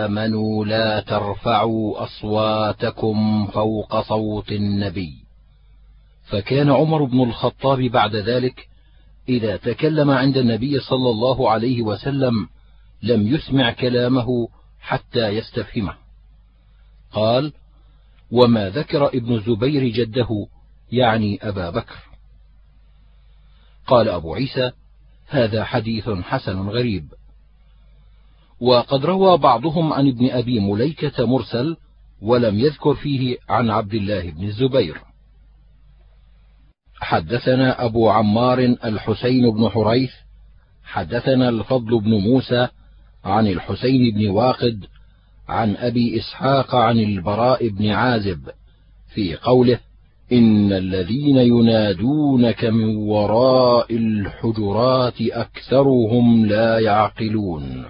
آمنوا 0.08 0.66
لا 0.66 1.00
ترفعوا 1.00 2.04
أصواتكم 2.04 3.48
فوق 3.48 4.02
صوت 4.02 4.52
النبي. 4.52 5.14
فكان 6.24 6.70
عمر 6.70 7.04
بن 7.04 7.24
الخطاب 7.24 7.80
بعد 7.80 8.16
ذلك 8.16 8.68
إذا 9.30 9.58
تكلم 9.58 10.12
عند 10.12 10.38
النبي 10.38 10.80
صلى 10.80 11.10
الله 11.10 11.50
عليه 11.52 11.82
وسلم 11.82 12.48
لم 13.04 13.28
يسمع 13.28 13.72
كلامه 13.72 14.48
حتى 14.80 15.28
يستفهمه. 15.28 15.94
قال 17.12 17.54
وما 18.32 18.70
ذكر 18.70 19.08
ابن 19.08 19.34
الزبير 19.36 19.88
جده 19.88 20.48
يعني 20.91 21.39
أبا 21.41 21.70
بكر. 21.70 21.98
قال 23.88 24.10
أبو 24.10 24.36
عيسى 24.36 24.72
هذا 25.28 25.63
حديث 25.63 26.10
حسن 26.10 26.70
غريب. 26.70 27.13
وقد 28.60 29.06
روى 29.06 29.38
بعضهم 29.38 29.94
عن 29.94 30.08
ابن 30.08 30.30
أبي 30.30 30.60
مليكة 30.60 31.26
مرسل 31.26 31.78
ولم 32.22 32.60
يذكر 32.60 32.96
فيه 32.96 33.38
عن 33.50 33.70
عبد 33.70 33.94
الله 33.94 34.32
بن 34.32 34.44
الزبير. 34.44 35.02
حدثنا 37.02 37.86
أبو 37.86 38.10
عمار 38.10 38.60
الحسين 38.60 39.52
بن 39.52 39.70
حريث 39.70 40.12
حدثنا 40.84 41.50
الفضل 41.50 42.00
بن 42.00 42.13
موسى 42.13 42.68
عن 43.26 43.48
الحسين 43.48 44.16
بن 44.16 44.30
واقد 44.30 44.86
عن 45.48 45.76
أبي 45.76 46.20
إسحاق 46.20 46.76
عن 46.76 47.00
البراء 47.00 47.68
بن 47.68 47.90
عازب 47.90 48.50
في 49.13 49.36
قوله 49.36 49.80
إن 50.32 50.74
الذين 50.74 51.38
ينادونك 51.38 52.66
من 52.66 52.96
وراء 52.96 53.96
الحجرات 53.96 55.22
أكثرهم 55.22 56.46
لا 56.46 56.80
يعقلون. 56.80 57.86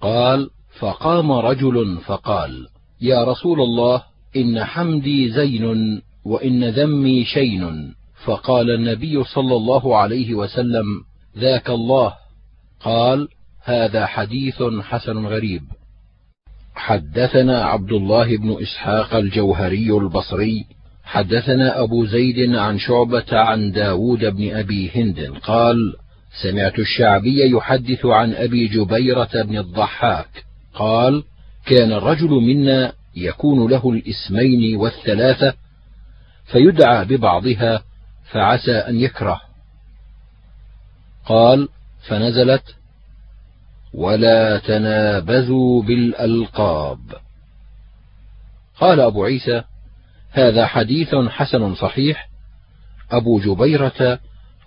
قال 0.00 0.50
فقام 0.78 1.32
رجل 1.32 1.98
فقال 2.06 2.66
يا 3.00 3.24
رسول 3.24 3.60
الله 3.60 4.02
إن 4.36 4.64
حمدي 4.64 5.30
زين 5.30 6.02
وإن 6.24 6.64
ذمي 6.64 7.24
شين. 7.24 7.94
فقال 8.24 8.70
النبي 8.70 9.24
صلى 9.24 9.56
الله 9.56 9.96
عليه 9.96 10.34
وسلم 10.34 10.84
ذاك 11.38 11.70
الله. 11.70 12.14
قال 12.80 13.28
هذا 13.64 14.06
حديث 14.06 14.62
حسن 14.82 15.26
غريب. 15.26 15.62
حدثنا 16.74 17.64
عبد 17.64 17.92
الله 17.92 18.36
بن 18.36 18.56
إسحاق 18.62 19.14
الجوهري 19.14 19.90
البصري 19.90 20.64
حدثنا 21.04 21.82
أبو 21.82 22.06
زيد 22.06 22.54
عن 22.54 22.78
شعبة 22.78 23.26
عن 23.32 23.72
داود 23.72 24.24
بن 24.24 24.56
أبي 24.56 24.90
هند 24.94 25.38
قال 25.42 25.76
سمعت 26.42 26.78
الشعبي 26.78 27.50
يحدث 27.50 28.06
عن 28.06 28.34
أبي 28.34 28.68
جبيرة 28.68 29.30
بن 29.34 29.58
الضحاك 29.58 30.44
قال 30.74 31.24
كان 31.66 31.92
الرجل 31.92 32.30
منا 32.30 32.92
يكون 33.16 33.70
له 33.70 33.90
الاسمين 33.90 34.76
والثلاثة 34.76 35.54
فيدعى 36.44 37.04
ببعضها 37.04 37.82
فعسى 38.30 38.72
أن 38.72 39.00
يكره. 39.00 39.40
قال 41.26 41.68
فنزلت 42.08 42.76
ولا 43.94 44.58
تنابذوا 44.58 45.82
بالألقاب. 45.82 47.00
قال 48.80 49.00
أبو 49.00 49.24
عيسى 49.24 49.62
هذا 50.32 50.66
حديث 50.66 51.14
حسن 51.14 51.74
صحيح. 51.74 52.28
أبو 53.10 53.40
جبيرة 53.40 54.18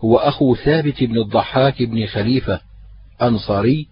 هو 0.03 0.17
أخو 0.17 0.55
ثابت 0.55 1.03
بن 1.03 1.17
الضحاك 1.17 1.83
بن 1.83 2.05
خليفة 2.05 2.61
أنصاري 3.21 3.87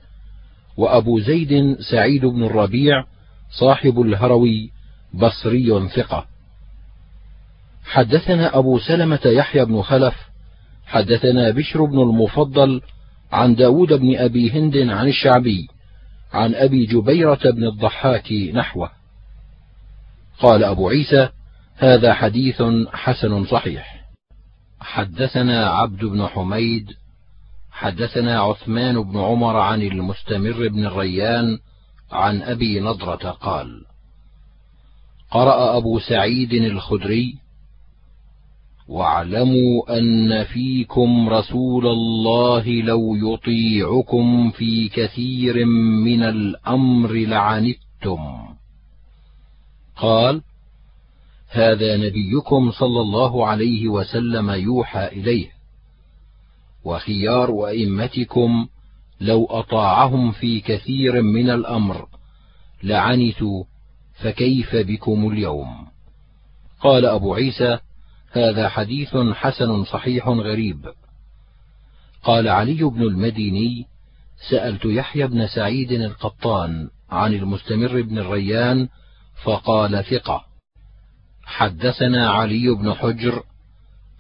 وأبو 0.78 1.20
زيد 1.20 1.78
سعيد 1.92 2.26
بن 2.26 2.44
الربيع 2.44 3.04
صاحب 3.60 4.02
الهروي 4.02 4.72
بصري 5.14 5.90
ثقة. 5.90 6.26
حدثنا 7.86 8.58
أبو 8.58 8.80
سلمة 8.80 9.22
يحيى 9.26 9.66
بن 9.66 9.82
خلف 9.82 10.16
حدثنا 10.86 11.50
بشر 11.50 11.86
بن 11.86 12.02
المفضل 12.02 12.82
عن 13.32 13.56
داود 13.56 13.94
بن 13.94 14.18
أبي 14.18 14.52
هند 14.52 14.78
عن 14.78 15.08
الشعبي 15.08 15.68
عن 16.34 16.56
أبي 16.56 16.86
جبيرة 16.86 17.40
بن 17.52 17.64
الضحاك 17.64 18.32
نحوه. 18.32 18.90
قال 20.40 20.64
أبو 20.64 20.90
عيسى 20.90 21.30
هذا 21.78 22.14
حديث 22.14 22.64
حسن 22.94 23.46
صحيح. 23.46 24.04
حدثنا 24.80 25.70
عبد 25.70 26.06
بن 26.06 26.28
حميد 26.28 26.88
حدثنا 27.72 28.40
عثمان 28.40 29.04
بن 29.04 29.20
عمر 29.20 29.58
عن 29.58 29.82
المستمر 29.82 30.68
بن 30.68 30.86
الريان 30.86 31.60
عن 32.12 32.42
أبي 32.42 32.80
نضرة 32.80 33.30
قال 33.32 33.86
قرأ 35.32 35.78
أبو 35.78 36.00
سعيد 36.00 36.54
الخدري 36.54 37.36
واعلموا 38.88 39.98
أن 39.98 40.44
فيكم 40.44 41.30
رسول 41.30 41.88
الله 41.88 42.68
لو 42.68 43.16
يطيعكم 43.16 44.52
في 44.52 44.90
كثير 44.90 45.66
من 46.06 46.24
الأمر 46.24 47.14
لعنتم. 47.14 48.20
قال 49.98 50.42
هذا 51.54 51.98
نبيكم 51.98 52.72
صلى 52.72 53.02
الله 53.02 53.48
عليه 53.48 53.88
وسلم 53.88 54.50
يوحى 54.50 55.08
إليه. 55.08 55.50
وخيار 56.84 57.68
أئمتكم 57.68 58.68
لو 59.22 59.46
أطاعهم 59.46 60.32
في 60.32 60.60
كثير 60.60 61.22
من 61.22 61.50
الأمر 61.50 62.08
لعنتوا 62.84 63.64
فكيف 64.14 64.76
بكم 64.76 65.32
اليوم؟ 65.32 65.88
قال 66.82 67.06
أبو 67.06 67.34
عيسى 67.34 67.78
هذا 68.32 68.70
حديث 68.70 69.18
حسن 69.18 69.84
صحيح 69.84 70.28
غريب. 70.28 70.86
قال 72.24 72.48
علي 72.48 72.84
بن 72.84 73.02
المديني 73.02 73.86
سألت 74.50 74.86
يحيى 74.86 75.28
بن 75.28 75.48
سعيد 75.48 75.92
القطان 75.92 76.90
عن 77.10 77.34
المستمر 77.34 78.02
بن 78.02 78.18
الريان 78.18 78.90
فقال 79.44 80.06
ثقة. 80.06 80.53
حدثنا 81.46 82.30
علي 82.30 82.76
بن 82.76 82.94
حجر 82.94 83.44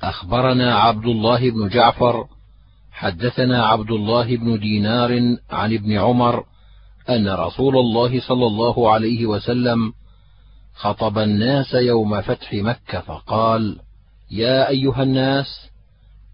أخبرنا 0.03 0.75
عبد 0.75 1.05
الله 1.05 1.51
بن 1.51 1.69
جعفر 1.69 2.27
حدثنا 2.91 3.65
عبد 3.65 3.91
الله 3.91 4.37
بن 4.37 4.59
دينار 4.59 5.37
عن 5.51 5.73
ابن 5.73 5.91
عمر 5.91 6.43
أن 7.09 7.29
رسول 7.29 7.77
الله 7.77 8.19
صلى 8.19 8.45
الله 8.45 8.91
عليه 8.91 9.25
وسلم 9.25 9.93
خطب 10.75 11.17
الناس 11.17 11.73
يوم 11.73 12.21
فتح 12.21 12.53
مكة 12.53 12.99
فقال: 12.99 13.79
يا 14.31 14.69
أيها 14.69 15.03
الناس 15.03 15.69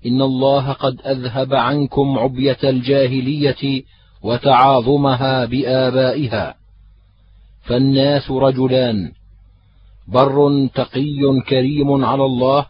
إن 0.06 0.22
الله 0.22 0.72
قد 0.72 1.02
أذهب 1.06 1.54
عنكم 1.54 2.20
عبية 2.20 2.58
الجاهلية 2.64 3.84
وتعاظمها 4.22 5.46
بآبائها، 5.46 6.56
فالناس 7.62 8.32
رجلان 8.32 9.12
بر 10.14 10.68
تقي 10.76 11.42
كريم 11.50 12.06
على 12.06 12.26
الله 12.26 12.66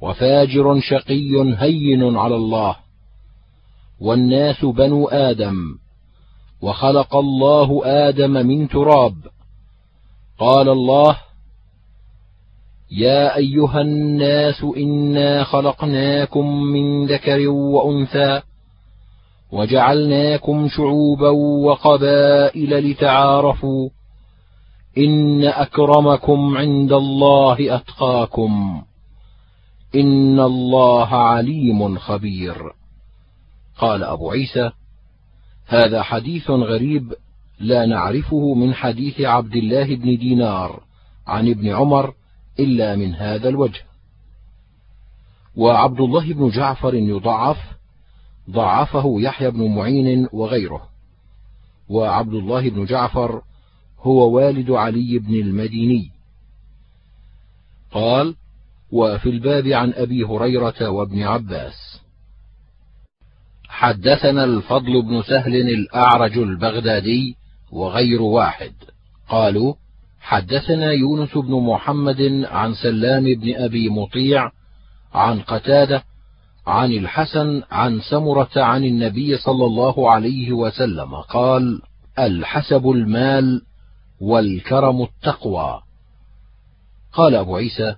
وفاجر 0.00 0.80
شقي 0.80 1.56
هين 1.58 2.16
على 2.16 2.36
الله. 2.36 2.76
والناس 4.00 4.64
بنو 4.64 5.08
آدم 5.08 5.54
وخلق 6.62 7.16
الله 7.16 7.80
آدم 7.84 8.30
من 8.30 8.68
تراب. 8.68 9.14
قال 10.38 10.68
الله 10.68 11.16
يا 12.90 13.36
أيها 13.36 13.80
الناس 13.80 14.64
إنا 14.76 15.44
خلقناكم 15.44 16.62
من 16.62 17.06
ذكر 17.06 17.48
وأنثى 17.48 18.40
وجعلناكم 19.52 20.68
شعوبا 20.68 21.28
وقبائل 21.66 22.90
لتعارفوا. 22.90 23.88
إن 24.98 25.44
أكرمكم 25.44 26.56
عند 26.56 26.92
الله 26.92 27.76
أتقاكم. 27.76 28.82
إن 29.94 30.40
الله 30.40 31.08
عليم 31.08 31.98
خبير. 31.98 32.72
قال 33.78 34.04
أبو 34.04 34.30
عيسى 34.30 34.70
هذا 35.66 36.02
حديث 36.02 36.50
غريب 36.50 37.14
لا 37.60 37.86
نعرفه 37.86 38.54
من 38.54 38.74
حديث 38.74 39.20
عبد 39.20 39.56
الله 39.56 39.96
بن 39.96 40.16
دينار 40.16 40.82
عن 41.26 41.48
ابن 41.48 41.68
عمر 41.68 42.14
إلا 42.60 42.96
من 42.96 43.14
هذا 43.14 43.48
الوجه. 43.48 43.82
وعبد 45.56 46.00
الله 46.00 46.32
بن 46.32 46.48
جعفر 46.48 46.94
يضعف 46.94 47.56
ضعفه 48.50 49.14
يحيى 49.20 49.50
بن 49.50 49.74
معين 49.74 50.28
وغيره. 50.32 50.82
وعبد 51.88 52.34
الله 52.34 52.70
بن 52.70 52.84
جعفر 52.84 53.42
هو 54.00 54.30
والد 54.30 54.70
علي 54.70 55.18
بن 55.18 55.34
المديني. 55.34 56.10
قال 57.92 58.34
وفي 58.92 59.30
الباب 59.30 59.66
عن 59.66 59.92
أبي 59.92 60.24
هريرة 60.24 60.88
وابن 60.88 61.22
عباس. 61.22 62.00
حدثنا 63.68 64.44
الفضل 64.44 65.02
بن 65.02 65.22
سهل 65.22 65.56
الأعرج 65.56 66.38
البغدادي 66.38 67.36
وغير 67.72 68.22
واحد. 68.22 68.72
قالوا 69.28 69.74
حدثنا 70.20 70.92
يونس 70.92 71.34
بن 71.34 71.54
محمد 71.54 72.44
عن 72.50 72.74
سلام 72.74 73.24
بن 73.24 73.54
أبي 73.54 73.88
مطيع 73.88 74.50
عن 75.14 75.40
قتادة 75.40 76.04
عن 76.66 76.92
الحسن 76.92 77.62
عن 77.70 78.00
سمرة 78.00 78.50
عن 78.56 78.84
النبي 78.84 79.36
صلى 79.36 79.64
الله 79.64 80.10
عليه 80.10 80.52
وسلم 80.52 81.14
قال 81.14 81.82
الحسب 82.18 82.90
المال 82.90 83.62
والكرم 84.20 85.02
التقوى. 85.02 85.82
قال 87.12 87.34
أبو 87.34 87.56
عيسى 87.56 87.96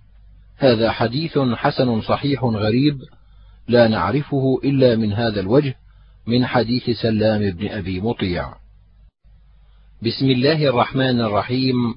هذا 0.56 0.92
حديث 0.92 1.38
حسن 1.38 2.00
صحيح 2.00 2.44
غريب 2.44 3.00
لا 3.68 3.88
نعرفه 3.88 4.60
إلا 4.64 4.96
من 4.96 5.12
هذا 5.12 5.40
الوجه 5.40 5.76
من 6.26 6.46
حديث 6.46 6.90
سلام 7.02 7.50
بن 7.50 7.68
أبي 7.68 8.00
مطيع. 8.00 8.54
بسم 10.02 10.26
الله 10.26 10.66
الرحمن 10.66 11.20
الرحيم. 11.20 11.94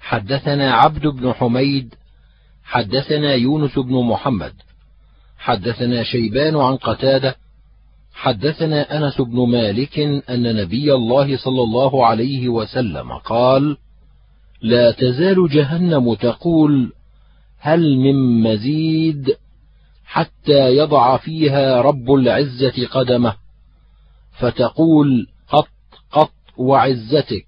حدثنا 0.00 0.74
عبد 0.74 1.06
بن 1.06 1.32
حميد 1.32 1.94
حدثنا 2.64 3.34
يونس 3.34 3.78
بن 3.78 4.04
محمد 4.04 4.52
حدثنا 5.38 6.02
شيبان 6.02 6.56
عن 6.56 6.76
قتادة 6.76 7.36
حدثنا 8.20 8.96
أنس 8.96 9.20
بن 9.20 9.48
مالك 9.48 9.98
أن 10.30 10.56
نبي 10.56 10.94
الله 10.94 11.36
صلى 11.36 11.62
الله 11.62 12.06
عليه 12.06 12.48
وسلم 12.48 13.12
قال 13.12 13.76
لا 14.62 14.90
تزال 14.90 15.48
جهنم 15.48 16.14
تقول 16.14 16.92
هل 17.58 17.96
من 17.96 18.42
مزيد 18.42 19.36
حتى 20.04 20.76
يضع 20.76 21.16
فيها 21.16 21.80
رب 21.80 22.12
العزة 22.12 22.86
قدمه 22.86 23.34
فتقول 24.38 25.26
قط 25.48 25.68
قط 26.12 26.32
وعزتك 26.56 27.46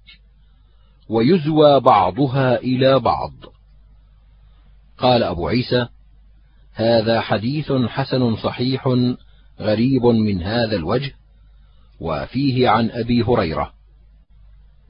ويزوى 1.09 1.79
بعضها 1.79 2.55
إلى 2.57 2.99
بعض. 2.99 3.33
قال 4.97 5.23
أبو 5.23 5.47
عيسى 5.47 5.87
هذا 6.73 7.21
حديث 7.21 7.71
حسن 7.71 8.35
صحيح 8.35 8.87
غريب 9.63 10.05
من 10.05 10.41
هذا 10.41 10.75
الوجه 10.75 11.11
وفيه 11.99 12.69
عن 12.69 12.89
أبي 12.91 13.23
هريرة. 13.23 13.71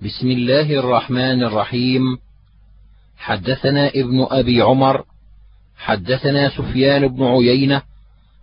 بسم 0.01 0.27
الله 0.27 0.79
الرحمن 0.79 1.43
الرحيم. 1.43 2.01
حدثنا 3.17 3.87
ابن 3.89 4.27
أبي 4.31 4.61
عمر 4.61 5.03
حدثنا 5.77 6.49
سفيان 6.49 7.07
بن 7.07 7.23
عيينة 7.23 7.81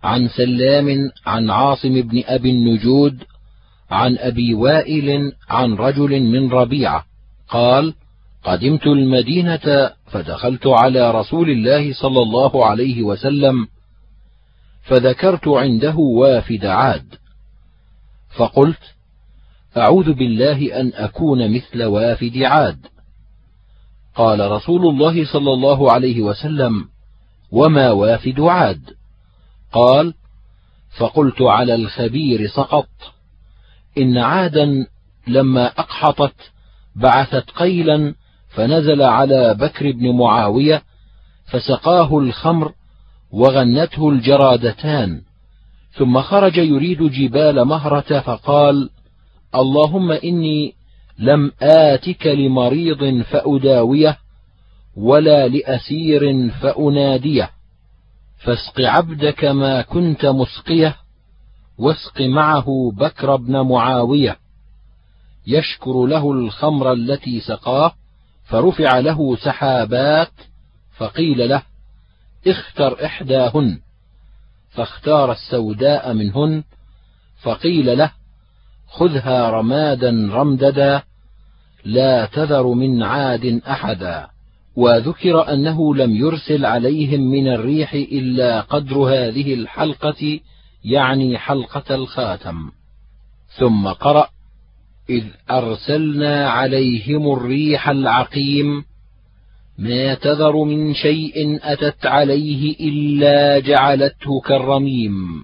عن 0.03 0.27
سلام 0.27 1.11
عن 1.25 1.49
عاصم 1.49 2.01
بن 2.01 2.23
أبي 2.25 2.49
النجود 2.49 3.23
عن 3.91 4.17
أبي 4.17 4.53
وائل 4.53 5.31
عن 5.49 5.73
رجل 5.73 6.19
من 6.23 6.51
ربيعة 6.51 7.05
قال 7.49 7.93
قدمت 8.43 8.87
المدينة 8.87 9.91
فدخلت 10.11 10.67
على 10.67 11.11
رسول 11.11 11.49
الله 11.49 11.93
صلى 11.93 12.21
الله 12.21 12.65
عليه 12.65 13.03
وسلم 13.03 13.67
فذكرت 14.81 15.47
عنده 15.47 15.95
وافد 15.95 16.65
عاد. 16.65 17.15
فقلت 18.37 18.95
أعوذ 19.77 20.13
بالله 20.13 20.81
أن 20.81 20.91
أكون 20.93 21.55
مثل 21.55 21.83
وافد 21.83 22.37
عاد. 22.37 22.87
قال 24.15 24.51
رسول 24.51 24.87
الله 24.87 25.25
صلى 25.33 25.53
الله 25.53 25.91
عليه 25.91 26.21
وسلم 26.21 26.85
وما 27.51 27.91
وافد 27.91 28.39
عاد؟ 28.39 28.81
قال 29.71 30.13
فقلت 30.97 31.41
على 31.41 31.75
الخبير 31.75 32.47
سقط. 32.47 32.87
إن 33.97 34.17
عادا 34.17 34.87
لما 35.27 35.67
أقحطت 35.67 36.51
بعثت 36.95 37.49
قيلا 37.51 38.15
فنزل 38.49 39.01
على 39.01 39.53
بكر 39.53 39.91
بن 39.91 40.17
معاوية 40.17 40.83
فسقاه 41.45 42.19
الخمر 42.19 42.73
وغنته 43.31 44.09
الجرادتان. 44.09 45.21
ثم 45.91 46.21
خرج 46.21 46.57
يريد 46.57 47.03
جبال 47.03 47.65
مهرة 47.65 48.19
فقال 48.19 48.89
اللهم 49.55 50.11
إني 50.11 50.73
لم 51.19 51.51
آتك 51.61 52.27
لمريض 52.27 53.21
فأداويه 53.21 54.17
ولا 54.97 55.47
لأسير 55.47 56.49
فأناديه. 56.49 57.49
فاسق 58.37 58.81
عبدك 58.81 59.45
ما 59.45 59.81
كنت 59.81 60.25
مسقيه 60.25 60.95
واسق 61.77 62.21
معه 62.21 62.91
بكر 62.97 63.35
بن 63.35 63.61
معاوية. 63.61 64.37
يشكر 65.47 66.05
له 66.05 66.31
الخمر 66.31 66.93
التي 66.93 67.39
سقاه 67.39 67.93
فرفع 68.45 68.99
له 68.99 69.35
سحابات 69.35 70.31
فقيل 70.97 71.49
له 71.49 71.61
اختر 72.47 73.05
إحداهن 73.05 73.79
فاختار 74.69 75.31
السوداء 75.31 76.13
منهن 76.13 76.63
فقيل 77.41 77.97
له 77.97 78.11
خذها 78.87 79.49
رمادا 79.49 80.29
رمددا 80.31 81.03
لا 81.85 82.25
تذر 82.25 82.67
من 82.67 83.03
عاد 83.03 83.61
أحدا. 83.67 84.27
وذكر 84.75 85.53
أنه 85.53 85.95
لم 85.95 86.15
يرسل 86.15 86.65
عليهم 86.65 87.21
من 87.21 87.47
الريح 87.47 87.93
إلا 87.93 88.61
قدر 88.61 88.97
هذه 88.97 89.53
الحلقة 89.53 90.39
يعني 90.83 91.37
حلقة 91.37 91.95
الخاتم. 91.95 92.71
ثم 93.59 93.87
قرأ 93.87 94.27
إذ 95.09 95.23
أرسلنا 95.51 96.49
عليهم 96.49 97.33
الريح 97.33 97.89
العقيم 97.89 98.83
ما 99.81 100.13
تذر 100.13 100.63
من 100.63 100.93
شيء 100.93 101.59
أتت 101.63 102.05
عليه 102.05 102.75
إلا 102.79 103.59
جعلته 103.59 104.41
كالرميم. 104.45 105.43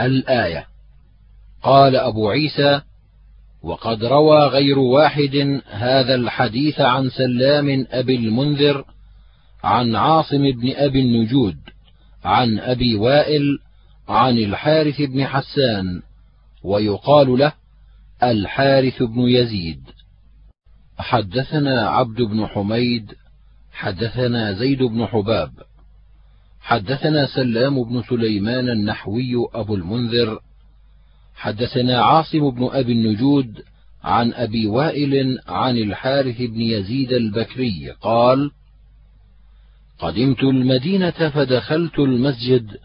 الآية. 0.00 0.66
قال 1.62 1.96
أبو 1.96 2.30
عيسى 2.30 2.80
وقد 3.62 4.04
روى 4.04 4.46
غير 4.46 4.78
واحد 4.78 5.60
هذا 5.70 6.14
الحديث 6.14 6.80
عن 6.80 7.10
سلام 7.10 7.86
أبي 7.90 8.16
المنذر 8.16 8.84
عن 9.64 9.96
عاصم 9.96 10.50
بن 10.50 10.72
أبي 10.76 11.00
النجود 11.00 11.56
عن 12.24 12.58
أبي 12.58 12.94
وائل 12.94 13.58
عن 14.08 14.38
الحارث 14.38 15.00
بن 15.00 15.26
حسان 15.26 16.02
ويقال 16.64 17.38
له 17.38 17.52
الحارث 18.22 19.02
بن 19.02 19.20
يزيد. 19.20 19.82
حدثنا 21.02 21.88
عبد 21.88 22.22
بن 22.22 22.46
حميد 22.46 23.12
حدثنا 23.72 24.52
زيد 24.52 24.82
بن 24.82 25.06
حباب 25.06 25.50
حدثنا 26.60 27.26
سلام 27.26 27.84
بن 27.84 28.02
سليمان 28.02 28.68
النحوي 28.68 29.32
أبو 29.54 29.74
المنذر 29.74 30.38
حدثنا 31.34 32.02
عاصم 32.02 32.50
بن 32.50 32.68
أبي 32.72 32.92
النجود 32.92 33.62
عن 34.04 34.32
أبي 34.32 34.66
وائل 34.66 35.38
عن 35.46 35.76
الحارث 35.76 36.38
بن 36.38 36.60
يزيد 36.60 37.12
البكري 37.12 37.90
قال 38.00 38.50
قدمت 39.98 40.42
المدينة 40.42 41.28
فدخلت 41.28 41.98
المسجد 41.98 42.76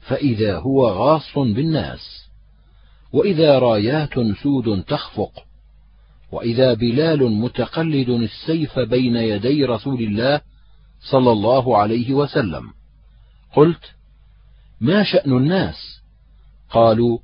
فإذا 0.00 0.58
هو 0.58 0.88
غاص 0.88 1.38
بالناس 1.38 2.28
وإذا 3.12 3.58
رايات 3.58 4.14
سود 4.42 4.82
تخفق. 4.82 5.51
وإذا 6.32 6.74
بلال 6.74 7.32
متقلد 7.32 8.08
السيف 8.08 8.78
بين 8.78 9.16
يدي 9.16 9.64
رسول 9.64 10.02
الله 10.02 10.40
صلى 11.00 11.32
الله 11.32 11.78
عليه 11.78 12.14
وسلم. 12.14 12.70
قلت 13.56 13.94
ما 14.80 15.02
شأن 15.02 15.32
الناس؟ 15.32 16.00
قالوا 16.70 17.18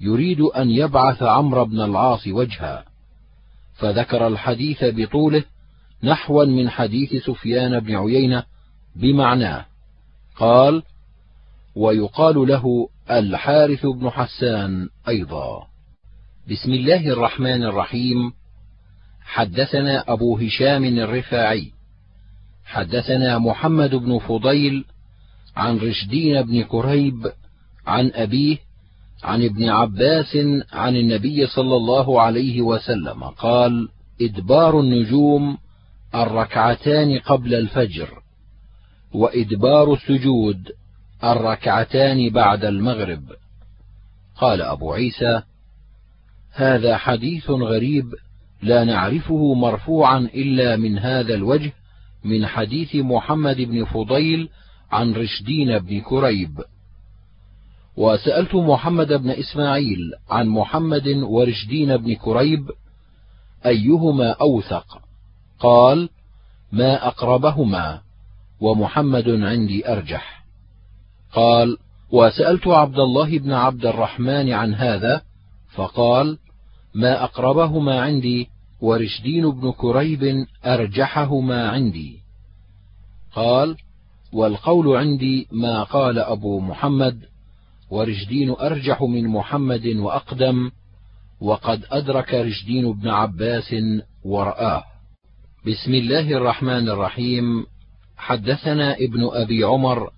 يريد 0.00 0.40
أن 0.40 0.70
يبعث 0.70 1.22
عمرو 1.22 1.64
بن 1.64 1.80
العاص 1.80 2.26
وجها. 2.26 2.84
فذكر 3.74 4.26
الحديث 4.26 4.84
بطوله 4.84 5.44
نحوا 6.02 6.44
من 6.44 6.70
حديث 6.70 7.24
سفيان 7.24 7.80
بن 7.80 7.96
عيينة 7.96 8.44
بمعناه. 8.96 9.66
قال 10.36 10.82
ويقال 11.74 12.48
له 12.48 12.88
الحارث 13.10 13.86
بن 13.86 14.10
حسان 14.10 14.88
أيضا. 15.08 15.66
بسم 16.50 16.72
الله 16.72 17.08
الرحمن 17.08 17.62
الرحيم. 17.64 18.32
حدثنا 19.24 20.04
أبو 20.12 20.38
هشام 20.38 20.84
الرفاعي. 20.84 21.72
حدثنا 22.64 23.38
محمد 23.38 23.94
بن 23.94 24.18
فضيل 24.18 24.84
عن 25.56 25.76
رشدين 25.78 26.42
بن 26.42 26.62
كريب 26.62 27.32
عن 27.86 28.10
أبيه 28.14 28.58
عن 29.24 29.44
ابن 29.44 29.68
عباس 29.68 30.36
عن 30.72 30.96
النبي 30.96 31.46
صلى 31.46 31.76
الله 31.76 32.22
عليه 32.22 32.60
وسلم 32.60 33.24
قال 33.24 33.88
إدبار 34.20 34.80
النجوم 34.80 35.58
الركعتان 36.14 37.18
قبل 37.18 37.54
الفجر 37.54 38.22
وإدبار 39.12 39.92
السجود 39.92 40.72
الركعتان 41.24 42.30
بعد 42.30 42.64
المغرب. 42.64 43.22
قال 44.36 44.62
أبو 44.62 44.92
عيسى 44.92 45.42
هذا 46.56 46.96
حديث 46.96 47.50
غريب 47.50 48.14
لا 48.62 48.84
نعرفه 48.84 49.54
مرفوعا 49.54 50.18
إلا 50.18 50.76
من 50.76 50.98
هذا 50.98 51.34
الوجه 51.34 51.72
من 52.24 52.46
حديث 52.46 52.94
محمد 52.94 53.56
بن 53.56 53.84
فضيل 53.84 54.48
عن 54.90 55.12
رشدين 55.12 55.78
بن 55.78 56.00
كريب. 56.00 56.60
وسألت 57.96 58.54
محمد 58.54 59.12
بن 59.12 59.30
إسماعيل 59.30 59.98
عن 60.30 60.48
محمد 60.48 61.08
ورشدين 61.08 61.96
بن 61.96 62.14
كريب 62.14 62.70
أيهما 63.66 64.30
أوثق؟ 64.30 65.00
قال 65.58 66.08
ما 66.72 67.06
أقربهما 67.06 68.00
ومحمد 68.60 69.28
عندي 69.28 69.92
أرجح. 69.92 70.44
قال 71.32 71.76
وسألت 72.12 72.66
عبد 72.66 72.98
الله 72.98 73.38
بن 73.38 73.52
عبد 73.52 73.86
الرحمن 73.86 74.52
عن 74.52 74.74
هذا 74.74 75.22
فقال 75.74 76.38
ما 76.96 77.24
أقربهما 77.24 78.00
عندي 78.00 78.48
ورشدين 78.80 79.50
بن 79.50 79.72
كريب 79.72 80.46
أرجحهما 80.64 81.68
عندي. 81.68 82.18
قال 83.34 83.76
والقول 84.32 84.96
عندي 84.96 85.48
ما 85.52 85.82
قال 85.82 86.18
أبو 86.18 86.60
محمد 86.60 87.18
ورشدين 87.90 88.50
أرجح 88.50 89.02
من 89.02 89.28
محمد 89.28 89.86
وأقدم 89.86 90.70
وقد 91.40 91.84
أدرك 91.90 92.34
رشدين 92.34 92.92
بن 92.92 93.08
عباس 93.08 93.74
ورآه. 94.24 94.84
بسم 95.66 95.94
الله 95.94 96.32
الرحمن 96.32 96.88
الرحيم. 96.88 97.66
حدثنا 98.16 98.94
ابن 98.94 99.28
أبي 99.32 99.64
عمر 99.64 100.10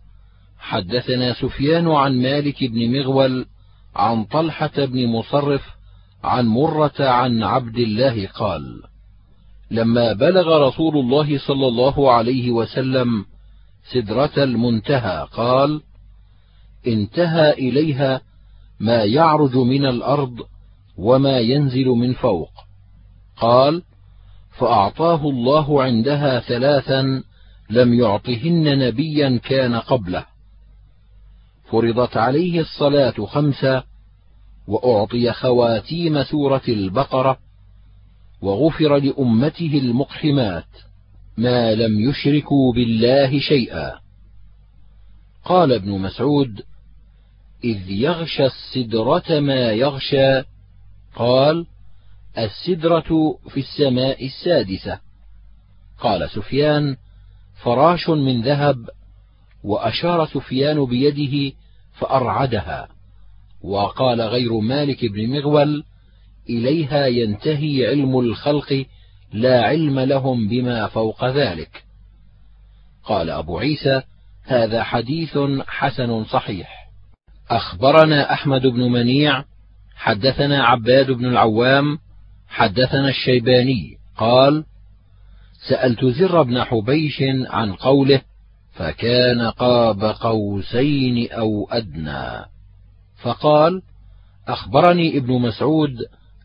حدثنا 0.59 1.35
سفيان 1.35 1.89
عن 1.89 2.23
مالك 2.23 2.65
بن 2.65 2.99
مغول 2.99 3.47
عن 3.97 4.25
طلحة 4.25 4.85
بن 4.85 5.07
مصرف 5.07 5.78
عن 6.25 6.47
مرة 6.47 6.95
عن 7.01 7.43
عبد 7.43 7.79
الله 7.79 8.27
قال 8.27 8.83
لما 9.71 10.13
بلغ 10.13 10.69
رسول 10.69 10.97
الله 10.97 11.39
صلى 11.39 11.69
الله 11.69 12.13
عليه 12.13 12.51
وسلم 12.51 13.25
سدرة 13.93 14.45
المنتهى 14.45 15.29
قال 15.33 15.83
انتهى 16.87 17.53
إليها 17.53 18.21
ما 18.81 19.05
يعرج 19.05 19.57
من 19.57 19.87
الأرض 19.87 20.37
وما 20.97 21.39
ينزل 21.39 21.87
من 21.87 22.13
فوق. 22.13 22.51
قال 23.37 23.83
فأعطاه 24.59 25.31
الله 25.31 25.83
عندها 25.83 26.41
ثلاثا 26.41 27.23
لم 27.71 27.95
يعطهن 27.95 28.79
نبيا 28.79 29.41
كان 29.45 29.75
قبله. 29.75 30.25
فرضت 31.71 32.17
عليه 32.17 32.61
الصلاة 32.61 33.27
خمسة 33.27 33.83
وأعطي 34.69 35.33
خواتيم 35.33 36.23
سورة 36.23 36.63
البقرة 36.69 37.39
وغفر 38.43 38.97
لأمته 38.97 39.79
المقحمات 39.79 40.69
ما 41.37 41.75
لم 41.75 42.11
يشركوا 42.11 42.73
بالله 42.73 43.39
شيئا. 43.39 43.93
قال 45.45 45.73
ابن 45.73 45.91
مسعود 45.91 46.63
إذ 47.65 47.91
يغشى 47.91 48.47
السدرة 48.47 49.41
ما 49.41 49.73
يغشى. 49.73 50.43
قال 51.17 51.67
السدرة 52.39 53.39
في 53.49 53.61
السماء 53.61 54.27
السادسة. 54.27 55.01
قال 56.01 56.31
سفيان 56.31 56.97
فراش 57.63 58.09
من 58.09 58.43
ذهب 58.43 58.91
وأشار 59.65 60.27
سفيان 60.27 60.85
بيده 60.85 61.57
فأرعدها. 61.93 62.98
وقال 63.63 64.21
غير 64.21 64.61
مالك 64.61 65.05
بن 65.05 65.31
مغول 65.31 65.85
إليها 66.51 67.07
ينتهي 67.07 67.87
علم 67.87 68.19
الخلق 68.19 68.87
لا 69.33 69.63
علم 69.63 70.01
لهم 70.01 70.49
بما 70.49 70.87
فوق 70.87 71.25
ذلك. 71.25 71.85
قال 73.05 73.31
أبو 73.31 73.59
عيسى 73.59 74.03
هذا 74.45 74.83
حديث 74.83 75.39
حسن 75.67 76.25
صحيح. 76.25 76.89
أخبرنا 77.51 78.33
أحمد 78.33 78.67
بن 78.67 78.81
منيع 78.81 79.45
حدثنا 79.97 80.65
عباد 80.65 81.11
بن 81.11 81.25
العوام 81.25 81.99
حدثنا 82.49 83.09
الشيباني. 83.09 83.99
قال 84.17 84.65
سألت 85.69 86.05
زر 86.05 86.43
بن 86.43 86.65
حبيش 86.65 87.23
عن 87.51 87.73
قوله 87.73 88.21
فكان 88.75 89.51
قاب 89.51 90.05
قوسين 90.05 91.33
أو 91.33 91.69
أدنى. 91.71 92.58
فقال 93.23 93.83
أخبرني 94.49 95.17
ابن 95.17 95.33
مسعود 95.33 95.91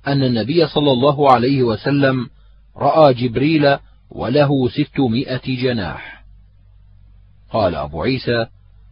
أن 0.08 0.24
النبي 0.24 0.68
صلى 0.68 0.92
الله 0.92 1.32
عليه 1.32 1.64
وسلم 1.64 2.30
رأى 2.78 3.14
جبريل 3.14 3.78
وله 4.10 4.70
ستمائة 4.70 5.62
جناح. 5.62 6.24
قال 7.52 7.76
أبو 7.76 8.04
عيسى 8.04 8.46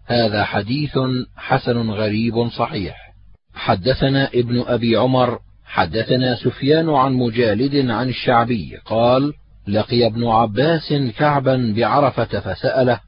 هذا 0.06 0.44
حديث 0.44 0.98
حسن 1.38 1.89
غريب 1.89 2.50
صحيح. 2.50 3.12
حدثنا 3.54 4.28
ابن 4.28 4.63
أبي 4.67 4.98
عمر 4.98 5.39
حدثنا 5.65 6.36
سفيان 6.36 6.89
عن 6.89 7.13
مجالد 7.13 7.89
عن 7.89 8.10
الشعبي 8.10 8.78
قال 8.86 9.34
لقي 9.67 10.06
ابن 10.06 10.28
عباس 10.28 10.94
كعبا 11.17 11.74
بعرفة 11.78 12.39
فسأله 12.39 13.00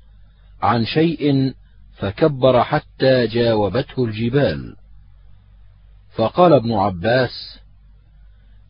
عن 0.61 0.85
شيء 0.85 1.53
فكبر 1.97 2.63
حتى 2.63 3.27
جاوبته 3.27 4.05
الجبال. 4.05 4.75
فقال 6.15 6.53
ابن 6.53 6.71
عباس 6.73 7.59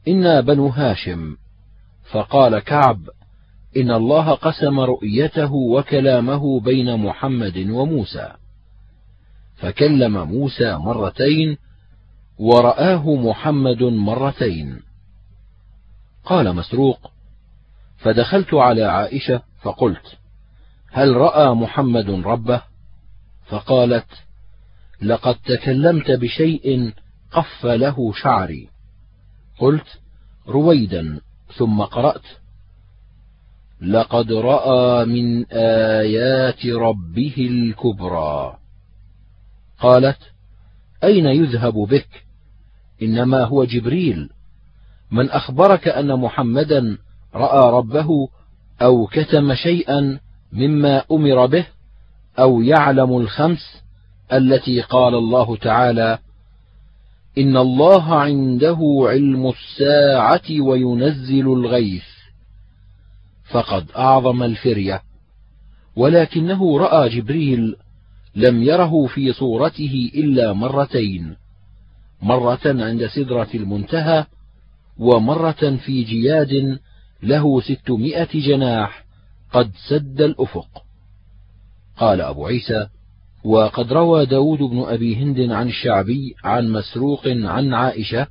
إنا 0.08 0.42
بنو 0.42 0.68
هاشم. 0.68 1.36
فقال 2.12 2.60
كعب 2.60 3.10
إن 3.78 3.92
الله 3.92 4.32
قسم 4.32 4.80
رؤيته 4.80 5.54
وكلامه 5.54 6.60
بين 6.60 6.98
محمد 6.98 7.58
وموسى. 7.58 8.32
فكلم 9.56 10.24
موسى 10.28 10.76
مرتين 10.76 11.58
ورآه 12.40 13.16
محمد 13.16 13.84
مرتين. 13.84 14.82
قال 16.26 16.56
مسروق 16.56 17.12
فدخلت 17.98 18.54
على 18.54 18.84
عائشة 18.84 19.42
فقلت 19.62 20.18
هل 20.92 21.16
رأى 21.18 21.56
محمد 21.56 22.10
ربه؟ 22.10 22.62
فقالت 23.54 24.08
لقد 25.02 25.36
تكلمت 25.36 26.12
بشيء 26.12 26.94
قف 27.32 27.66
له 27.66 28.14
شعري. 28.14 28.70
قلت 29.60 30.00
رويدا. 30.48 31.22
ثم 31.58 31.82
قرأت 31.82 32.26
لقد 33.82 34.32
رأى 34.32 35.06
من 35.06 35.46
آيات 36.02 36.66
ربه 36.66 37.36
الكبرى. 37.38 38.58
قالت 39.80 40.20
أين 41.04 41.26
يذهب 41.26 41.74
بك؟ 41.74 42.26
إنما 43.02 43.44
هو 43.44 43.64
جبريل. 43.64 44.30
من 45.12 45.30
أخبرك 45.30 45.88
أن 45.88 46.20
محمدا 46.20 46.98
رأى 47.36 47.72
ربه 47.72 48.30
أو 48.82 49.08
كتم 49.08 49.54
شيئا 49.54 50.20
مما 50.52 51.04
أمر 51.12 51.46
به 51.46 51.66
أو 52.40 52.62
يعلم 52.62 53.18
الخمس 53.18 53.84
التي 54.34 54.82
قال 54.82 55.16
الله 55.16 55.58
تعالى 55.58 56.18
إن 57.38 57.58
الله 57.58 58.16
عنده 58.16 58.80
علم 59.08 59.50
الساعة 59.50 60.62
وينزل 60.62 61.48
الغيث. 61.48 62.06
فقد 63.52 63.86
أعظم 63.96 64.44
الفرية. 64.44 65.02
ولكنه 65.96 66.78
رأى 66.80 67.10
جبريل 67.10 67.76
لم 68.36 68.64
يره 68.64 69.06
في 69.06 69.34
صورته 69.34 70.12
إلا 70.16 70.54
مرتين. 70.54 71.36
مرة 72.22 72.62
عند 72.66 73.08
سدرة 73.08 73.50
المنتهى 73.56 74.26
ومرة 74.98 75.78
في 75.86 76.04
جياد 76.04 76.80
له 77.24 77.62
ستمائة 77.62 78.28
جناح 78.34 79.06
قد 79.52 79.72
سد 79.90 80.22
الأفق. 80.22 80.84
قال 81.98 82.22
أبو 82.22 82.46
عيسى 82.48 82.88
وقد 83.44 83.94
روى 83.94 84.26
داود 84.26 84.60
بن 84.60 84.80
أبي 84.80 85.16
هند 85.16 85.52
عن 85.52 85.68
الشعبي 85.68 86.36
عن 86.44 86.70
مسروق 86.70 87.28
عن 87.28 87.74
عائشة 87.74 88.28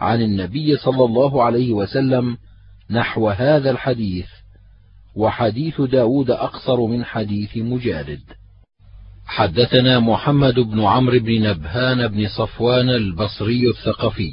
عن 0.00 0.22
النبي 0.22 0.76
صلى 0.76 1.04
الله 1.04 1.42
عليه 1.42 1.72
وسلم 1.72 2.36
نحو 2.90 3.28
هذا 3.28 3.70
الحديث 3.70 4.26
وحديث 5.16 5.80
داود 5.80 6.30
أقصر 6.30 6.86
من 6.86 7.04
حديث 7.04 7.56
مجالد. 7.56 8.20
حدثنا 9.26 10.00
محمد 10.00 10.54
بن 10.54 10.80
عمرو 10.80 11.18
بن 11.18 11.42
نبهان 11.42 12.08
بن 12.08 12.28
صفوان 12.28 12.90
البصري 12.90 13.68
الثقفي. 13.68 14.32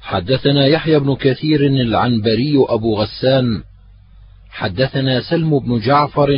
حدثنا 0.00 0.66
يحيى 0.66 0.98
بن 0.98 1.14
كثير 1.14 1.66
العنبري 1.66 2.64
أبو 2.68 2.96
غسان. 2.96 3.62
حدثنا 4.50 5.20
سلم 5.20 5.58
بن 5.58 5.78
جعفر 5.78 6.28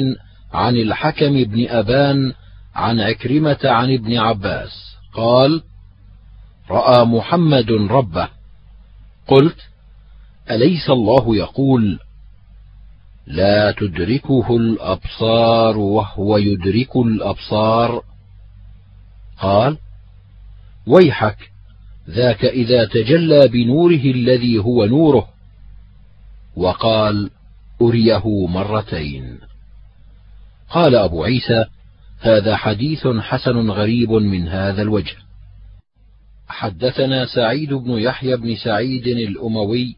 عن 0.52 0.76
الحكم 0.76 1.44
بن 1.44 1.68
أبان 1.68 2.32
عن 2.74 3.00
عكرمة 3.00 3.58
عن 3.64 3.94
ابن 3.94 4.16
عباس. 4.16 4.96
قال 5.14 5.62
رأى 6.70 7.04
محمد 7.04 7.70
ربه. 7.70 8.28
قلت 9.26 9.56
أليس 10.50 10.90
الله 10.90 11.36
يقول 11.36 11.98
لا 13.26 13.74
تدركه 13.78 14.56
الأبصار 14.56 15.78
وهو 15.78 16.36
يدرك 16.36 16.96
الأبصار؟ 16.96 18.02
قال 19.40 19.78
ويحك 20.86 21.50
ذاك 22.10 22.44
إذا 22.44 22.84
تجلى 22.84 23.48
بنوره 23.48 24.04
الذي 24.04 24.58
هو 24.58 24.84
نوره. 24.84 25.28
وقال 26.56 27.30
أريه 27.82 28.46
مرتين. 28.46 29.49
قال 30.70 30.94
أبو 30.94 31.24
عيسى 31.24 31.64
هذا 32.20 32.56
حديث 32.56 33.06
حسن 33.06 33.70
غريب 33.70 34.10
من 34.10 34.48
هذا 34.48 34.82
الوجه. 34.82 35.16
حدثنا 36.48 37.26
سعيد 37.26 37.72
بن 37.72 37.90
يحيى 37.90 38.36
بن 38.36 38.56
سعيد 38.56 39.06
الأموي 39.06 39.96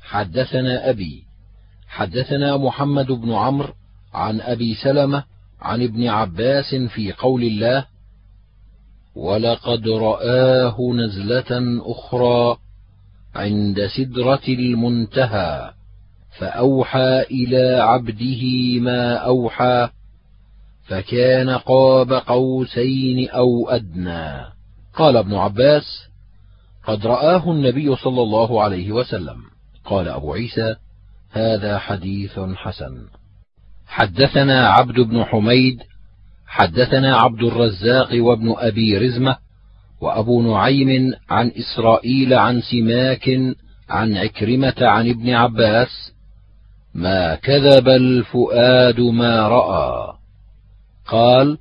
حدثنا 0.00 0.90
أبي 0.90 1.24
حدثنا 1.88 2.56
محمد 2.56 3.06
بن 3.06 3.32
عمرو 3.32 3.74
عن 4.14 4.40
أبي 4.40 4.74
سلمة 4.74 5.24
عن 5.60 5.82
ابن 5.82 6.08
عباس 6.08 6.74
في 6.74 7.12
قول 7.12 7.42
الله 7.42 7.84
ولقد 9.14 9.88
رآه 9.88 10.76
نزلة 10.80 11.80
أخرى 11.86 12.56
عند 13.34 13.86
سدرة 13.86 14.42
المنتهى. 14.48 15.72
فأوحى 16.38 17.22
إلى 17.30 17.80
عبده 17.80 18.42
ما 18.80 19.14
أوحى 19.14 19.88
فكان 20.88 21.50
قاب 21.50 22.12
قوسين 22.12 23.28
أو 23.28 23.68
أدنى. 23.68 24.44
قال 24.94 25.16
ابن 25.16 25.34
عباس 25.34 26.08
قد 26.84 27.06
رآه 27.06 27.50
النبي 27.50 27.96
صلى 27.96 28.22
الله 28.22 28.62
عليه 28.62 28.92
وسلم. 28.92 29.36
قال 29.84 30.08
أبو 30.08 30.32
عيسى 30.32 30.76
هذا 31.32 31.78
حديث 31.78 32.38
حسن. 32.38 33.06
حدثنا 33.86 34.68
عبد 34.68 35.00
بن 35.00 35.24
حميد 35.24 35.82
حدثنا 36.46 37.16
عبد 37.16 37.42
الرزاق 37.42 38.08
وابن 38.12 38.54
أبي 38.58 38.98
رزمة 38.98 39.36
وأبو 40.00 40.42
نعيم 40.42 41.12
عن 41.30 41.52
إسرائيل 41.56 42.34
عن 42.34 42.60
سماك 42.60 43.28
عن 43.88 44.16
عكرمة 44.16 44.74
عن 44.80 45.08
ابن 45.08 45.30
عباس 45.30 46.11
ما 46.94 47.34
كذب 47.34 47.88
الفؤاد 47.88 49.00
ما 49.00 49.48
رأى. 49.48 50.12
قال 51.06 51.58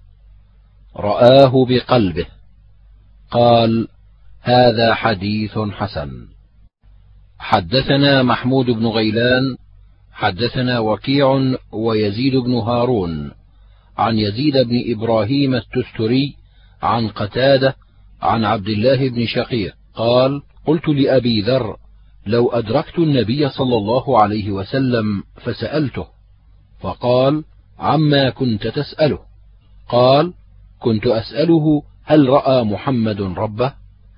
رآه 0.96 1.66
بقلبه. 1.66 2.26
قال 3.32 3.88
هذا 4.42 4.94
حديث 4.94 5.60
حسن. 5.60 6.12
حدثنا 7.40 8.24
محمود 8.24 8.66
بن 8.66 8.88
غيلان 8.88 9.58
حدثنا 10.12 10.80
وكيع 10.80 11.56
ويزيد 11.72 12.36
بن 12.36 12.54
هارون 12.54 13.32
عن 13.98 14.18
يزيد 14.18 14.58
بن 14.58 14.84
إبراهيم 14.88 15.56
التستري 15.56 16.36
عن 16.82 17.08
قتادة 17.08 17.76
عن 18.22 18.46
عبد 18.46 18.68
الله 18.68 19.10
بن 19.10 19.26
شقيق. 19.26 19.74
قال 19.96 20.42
قلت 20.66 20.88
لأبي 20.88 21.42
ذر 21.42 21.78
لو 22.26 22.50
أدركت 22.50 23.00
النبي 23.00 23.50
صلى 23.50 23.76
الله 23.76 24.22
عليه 24.22 24.52
وسلم 24.52 25.24
فسألته 25.36 26.08
فقال 26.80 27.44
عما 27.80 28.30
كنت 28.30 28.68
تسأله؟ 28.68 29.20
قال 29.90 30.34
كنت 30.80 31.08
أسأله 31.08 31.84
هل 32.04 32.30
رأى 32.30 32.64
محمد 32.64 33.22
ربه؟ 33.22 33.74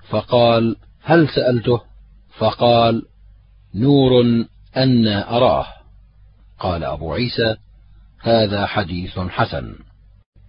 فقال 0.08 0.76
هل 1.02 1.28
سألته؟ 1.28 1.80
فقال 2.38 3.02
نور 3.74 4.44
أنا 4.76 5.36
أراه. 5.36 5.66
قال 6.58 6.84
أبو 6.84 7.12
عيسى 7.12 7.56
هذا 8.20 8.66
حديث 8.66 9.18
حسن. 9.18 9.74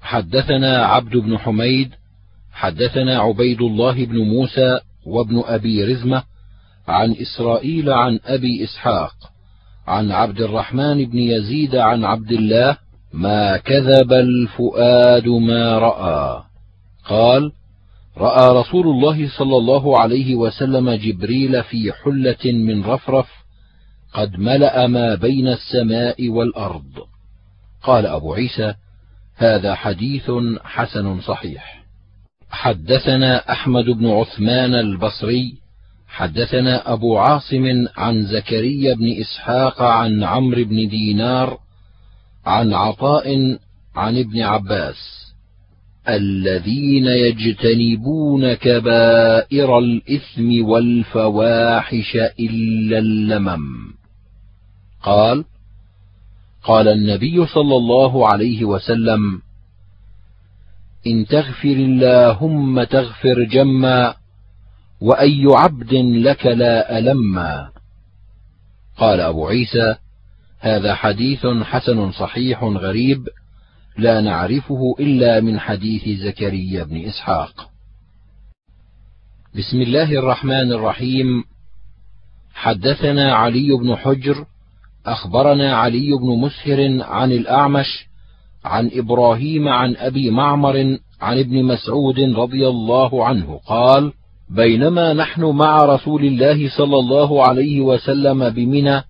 حدثنا 0.01 0.85
عبد 0.85 1.17
بن 1.17 1.37
حميد 1.37 1.91
حدثنا 2.51 3.19
عبيد 3.19 3.61
الله 3.61 4.05
بن 4.05 4.17
موسى 4.17 4.79
وابن 5.05 5.43
أبي 5.45 5.83
رزمة 5.83 6.23
عن 6.87 7.15
إسرائيل 7.21 7.89
عن 7.89 8.19
أبي 8.25 8.63
إسحاق 8.63 9.13
عن 9.87 10.11
عبد 10.11 10.41
الرحمن 10.41 11.05
بن 11.05 11.19
يزيد 11.19 11.75
عن 11.75 12.05
عبد 12.05 12.31
الله 12.31 12.77
ما 13.13 13.57
كذب 13.57 14.13
الفؤاد 14.13 15.27
ما 15.27 15.77
رأى 15.77 16.43
قال 17.05 17.51
رأى 18.17 18.59
رسول 18.59 18.87
الله 18.87 19.29
صلى 19.37 19.57
الله 19.57 19.99
عليه 19.99 20.35
وسلم 20.35 20.91
جبريل 20.91 21.63
في 21.63 21.91
حلة 22.03 22.51
من 22.51 22.83
رفرف 22.83 23.27
قد 24.13 24.39
ملأ 24.39 24.87
ما 24.87 25.15
بين 25.15 25.47
السماء 25.47 26.29
والأرض 26.29 27.07
قال 27.83 28.05
أبو 28.05 28.33
عيسى 28.33 28.73
هذا 29.35 29.75
حديث 29.75 30.31
حسن 30.63 31.21
صحيح 31.21 31.83
حدثنا 32.49 33.51
أحمد 33.51 33.85
بن 33.85 34.07
عثمان 34.07 34.75
البصري 34.75 35.64
حدثنا 36.15 36.93
أبو 36.93 37.17
عاصم 37.17 37.87
عن 37.97 38.25
زكريا 38.25 38.95
بن 38.95 39.07
إسحاق 39.21 39.81
عن 39.81 40.23
عمرو 40.23 40.63
بن 40.63 40.87
دينار 40.87 41.57
عن 42.45 42.73
عطاء 42.73 43.57
عن 43.95 44.17
ابن 44.17 44.41
عباس 44.41 44.95
الذين 46.09 47.05
يجتنبون 47.07 48.53
كبائر 48.53 49.79
الإثم 49.79 50.65
والفواحش 50.65 52.15
إلا 52.39 52.97
اللمم. 52.97 53.93
قال 55.03 55.45
قال 56.63 56.87
النبي 56.87 57.45
صلى 57.45 57.75
الله 57.75 58.27
عليه 58.27 58.65
وسلم 58.65 59.41
إن 61.07 61.25
تغفر 61.25 61.69
اللهم 61.69 62.83
تغفر 62.83 63.43
جما 63.43 64.24
وأي 65.05 65.43
عبد 65.45 65.93
لك 65.93 66.45
لا 66.45 66.97
ألما 66.97 67.69
قال 68.97 69.19
أبو 69.19 69.47
عيسى 69.47 69.95
هذا 70.59 70.95
حديث 70.95 71.45
حسن 71.63 72.11
صحيح 72.11 72.63
غريب 72.63 73.27
لا 73.97 74.21
نعرفه 74.21 74.95
إلا 74.99 75.39
من 75.39 75.59
حديث 75.59 76.19
زكريا 76.19 76.83
بن 76.83 77.05
إسحاق. 77.05 77.69
بسم 79.55 79.81
الله 79.81 80.11
الرحمن 80.11 80.71
الرحيم. 80.71 81.43
حدثنا 82.53 83.33
علي 83.33 83.67
بن 83.81 83.95
حجر 83.95 84.45
أخبرنا 85.05 85.75
علي 85.75 86.11
بن 86.11 86.39
مسهر 86.39 87.03
عن 87.03 87.31
الأعمش 87.31 88.07
عن 88.65 88.89
إبراهيم 88.93 89.67
عن 89.67 89.95
أبي 89.95 90.29
معمر 90.29 90.99
عن 91.21 91.39
ابن 91.39 91.63
مسعود 91.63 92.19
رضي 92.19 92.67
الله 92.67 93.25
عنه 93.25 93.59
قال 93.67 94.13
بينما 94.49 95.13
نحن 95.13 95.45
مع 95.45 95.85
رسول 95.85 96.25
الله 96.25 96.69
صلى 96.77 96.95
الله 96.95 97.47
عليه 97.47 97.81
وسلم 97.81 98.49
بمنى 98.49 99.03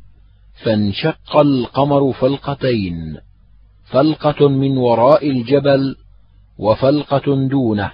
فانشق 0.64 1.38
القمر 1.38 2.14
فلقتين 2.14 3.18
فلقة 3.86 4.48
من 4.48 4.78
وراء 4.78 5.30
الجبل 5.30 5.96
وفلقة 6.58 7.48
دونه. 7.48 7.92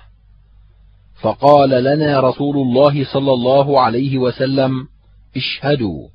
فقال 1.21 1.69
لنا 1.69 2.19
رسول 2.19 2.57
الله 2.57 3.13
صلى 3.13 3.33
الله 3.33 3.81
عليه 3.81 4.17
وسلم 4.17 4.87
اشهدوا. 5.37 6.07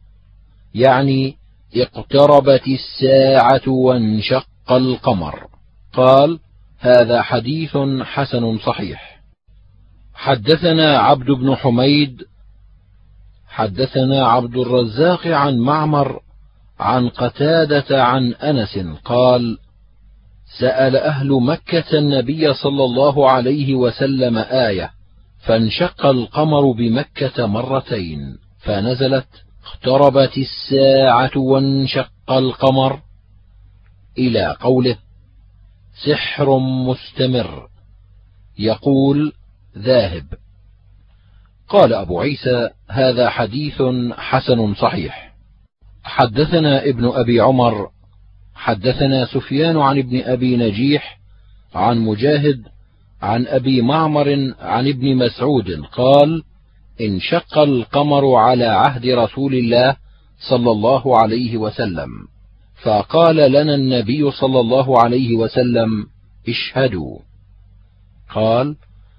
يعني 0.75 1.37
اقتربت 1.77 2.63
الساعة 2.69 3.69
وانشق 3.69 4.47
القمر. 4.71 5.47
قال 5.93 6.39
هذا 6.79 7.23
حديث 7.23 7.77
حسن 8.03 8.59
صحيح. 8.59 9.16
حدثنا 10.17 10.99
عبد 10.99 11.31
بن 11.31 11.55
حميد 11.55 12.23
حدثنا 13.49 14.27
عبد 14.27 14.57
الرزاق 14.57 15.27
عن 15.27 15.59
معمر 15.59 16.21
عن 16.81 17.09
قتادة 17.09 18.05
عن 18.05 18.35
أنس 18.35 18.79
قال 19.05 19.59
سأل 20.59 20.97
أهل 20.97 21.29
مكة 21.29 21.99
النبي 21.99 22.55
صلى 22.55 22.85
الله 22.85 23.31
عليه 23.31 23.75
وسلم 23.75 24.39
آية 24.39 24.91
فانشق 25.39 26.07
القمر 26.07 26.73
بمكة 26.73 27.47
مرتين 27.47 28.39
فنزلت 28.59 29.27
اقتربت 29.67 30.39
الساعة 30.39 31.31
وانشق 31.37 32.11
القمر. 32.31 33.01
إلى 34.19 34.57
قوله 34.61 34.97
سحر 36.07 36.59
مستمر. 36.59 37.69
يقول 38.59 39.33
ذاهب. 39.79 40.25
قال 41.69 41.95
أبو 41.95 42.21
عيسى 42.21 42.71
هذا 42.91 43.31
حديث 43.31 43.83
حسن 44.17 44.75
صحيح. 44.75 45.35
حدثنا 46.05 46.85
ابن 46.85 47.07
أبي 47.07 47.41
عمر 47.41 47.91
حدثنا 48.55 49.27
سفيان 49.27 49.77
عن 49.77 49.99
ابن 49.99 50.21
أبي 50.21 50.57
نجيح 50.57 51.19
عن 51.75 51.99
مجاهد 51.99 52.63
عن 53.23 53.47
أبي 53.47 53.83
معمر 53.83 54.55
عن 54.61 54.89
ابن 54.89 55.17
مسعود 55.17 55.71
قال 55.93 56.43
انشق 57.01 57.59
القمر 57.59 58.35
على 58.35 58.65
عهد 58.65 59.07
رسول 59.07 59.55
الله 59.55 59.97
صلى 60.51 60.71
الله 60.71 61.19
عليه 61.19 61.57
وسلم 61.57 62.09
فقال 62.83 63.37
لنا 63.37 63.75
النبي 63.75 64.31
صلى 64.31 64.61
الله 64.61 65.03
عليه 65.03 65.37
وسلم 65.37 66.07
اشهدوا. 66.49 67.19
قال 68.35 68.77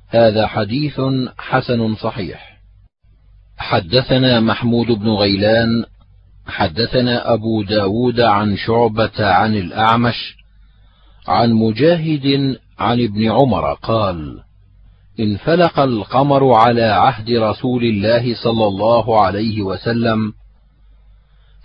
هذا 0.10 0.48
حديث 0.48 1.02
حسن 1.38 1.96
صحيح. 1.96 2.58
حدثنا 3.58 4.40
محمود 4.40 4.88
بن 4.88 5.10
غيلان 5.10 5.86
حدثنا 6.48 7.34
أبو 7.34 7.64
داود 7.64 8.20
عن 8.20 8.58
شعبة 8.58 9.26
عن 9.26 9.56
الأعمش 9.56 10.36
عن 11.28 11.54
مجاهد 11.54 12.58
عن 12.80 13.02
ابن 13.04 13.32
عمر 13.32 13.74
قال 13.74 14.40
انفلق 15.20 15.80
القمر 15.80 16.54
على 16.54 16.84
عهد 16.84 17.30
رسول 17.30 17.84
الله 17.84 18.36
صلى 18.44 18.68
الله 18.68 19.22
عليه 19.22 19.62
وسلم 19.62 20.34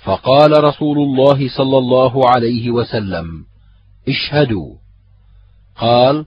فقال 0.05 0.65
رسول 0.65 0.99
الله 0.99 1.49
صلى 1.57 1.79
الله 1.79 2.29
عليه 2.29 2.71
وسلم 2.71 3.45
اشهدوا. 4.09 4.75
قال 5.77 6.27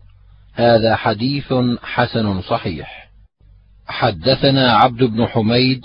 هذا 0.55 0.95
حديث 0.95 1.53
حسن 1.83 2.41
صحيح. 2.41 3.09
حدثنا 3.87 4.71
عبد 4.71 5.03
بن 5.03 5.25
حميد 5.25 5.81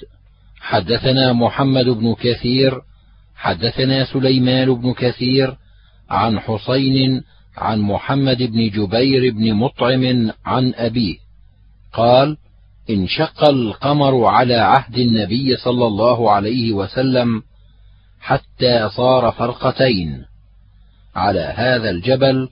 حدثنا 0.61 1.33
محمد 1.33 1.85
بن 1.85 2.14
كثير 2.14 2.81
حدثنا 3.37 4.05
سليمان 4.05 4.75
بن 4.75 4.93
كثير 4.93 5.57
عن 6.11 6.41
حسين 6.41 7.23
عن 7.57 7.81
محمد 7.81 8.43
بن 8.43 8.71
جبير 8.71 9.33
بن 9.33 9.55
مطعم 9.55 10.33
عن 10.45 10.73
أبيه. 10.77 11.16
قال 11.93 12.37
انشق 12.91 13.45
القمر 13.45 14.25
على 14.25 14.55
عهد 14.55 14.99
النبي 14.99 15.57
صلى 15.57 15.87
الله 15.87 16.31
عليه 16.31 16.73
وسلم 16.73 17.43
حتى 18.21 18.89
صار 18.89 19.33
فرقتين. 19.33 20.25
على 21.14 21.55
هذا 21.57 21.91
الجبل 21.91 22.49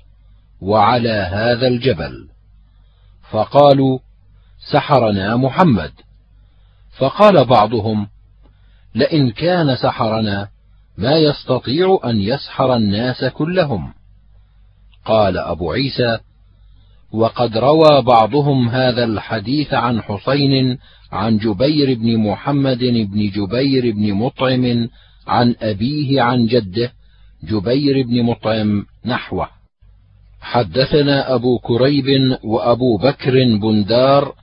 وعلى 0.60 1.28
هذا 1.32 1.66
الجبل. 1.66 2.28
فقالوا 3.30 3.98
سحرنا 4.72 5.36
محمد. 5.36 5.92
فقال 6.98 7.44
بعضهم 7.44 8.08
لئن 8.94 9.30
كان 9.30 9.76
سحرنا 9.76 10.48
ما 10.98 11.16
يستطيع 11.16 12.00
أن 12.04 12.20
يسحر 12.20 12.76
الناس 12.76 13.24
كلهم. 13.24 13.92
قال 15.04 15.38
أبو 15.38 15.72
عيسى 15.72 16.18
وقد 17.12 17.58
روى 17.58 18.02
بعضهم 18.02 18.68
هذا 18.68 19.04
الحديث 19.04 19.74
عن 19.74 20.02
حسين 20.02 20.78
عن 21.12 21.38
جبير 21.38 21.94
بن 21.94 22.18
محمد 22.18 22.78
بن 22.84 23.30
جبير 23.30 23.94
بن 23.94 24.12
مطعم 24.12 24.88
عن 25.26 25.54
أبيه 25.60 26.22
عن 26.22 26.46
جده 26.46 26.92
جبير 27.44 28.06
بن 28.06 28.22
مطعم 28.22 28.86
نحوه. 29.04 29.57
حدثنا 30.40 31.34
أبو 31.34 31.58
كريب 31.58 32.38
وأبو 32.44 32.96
بكر 32.96 33.32
بندار 33.62 34.34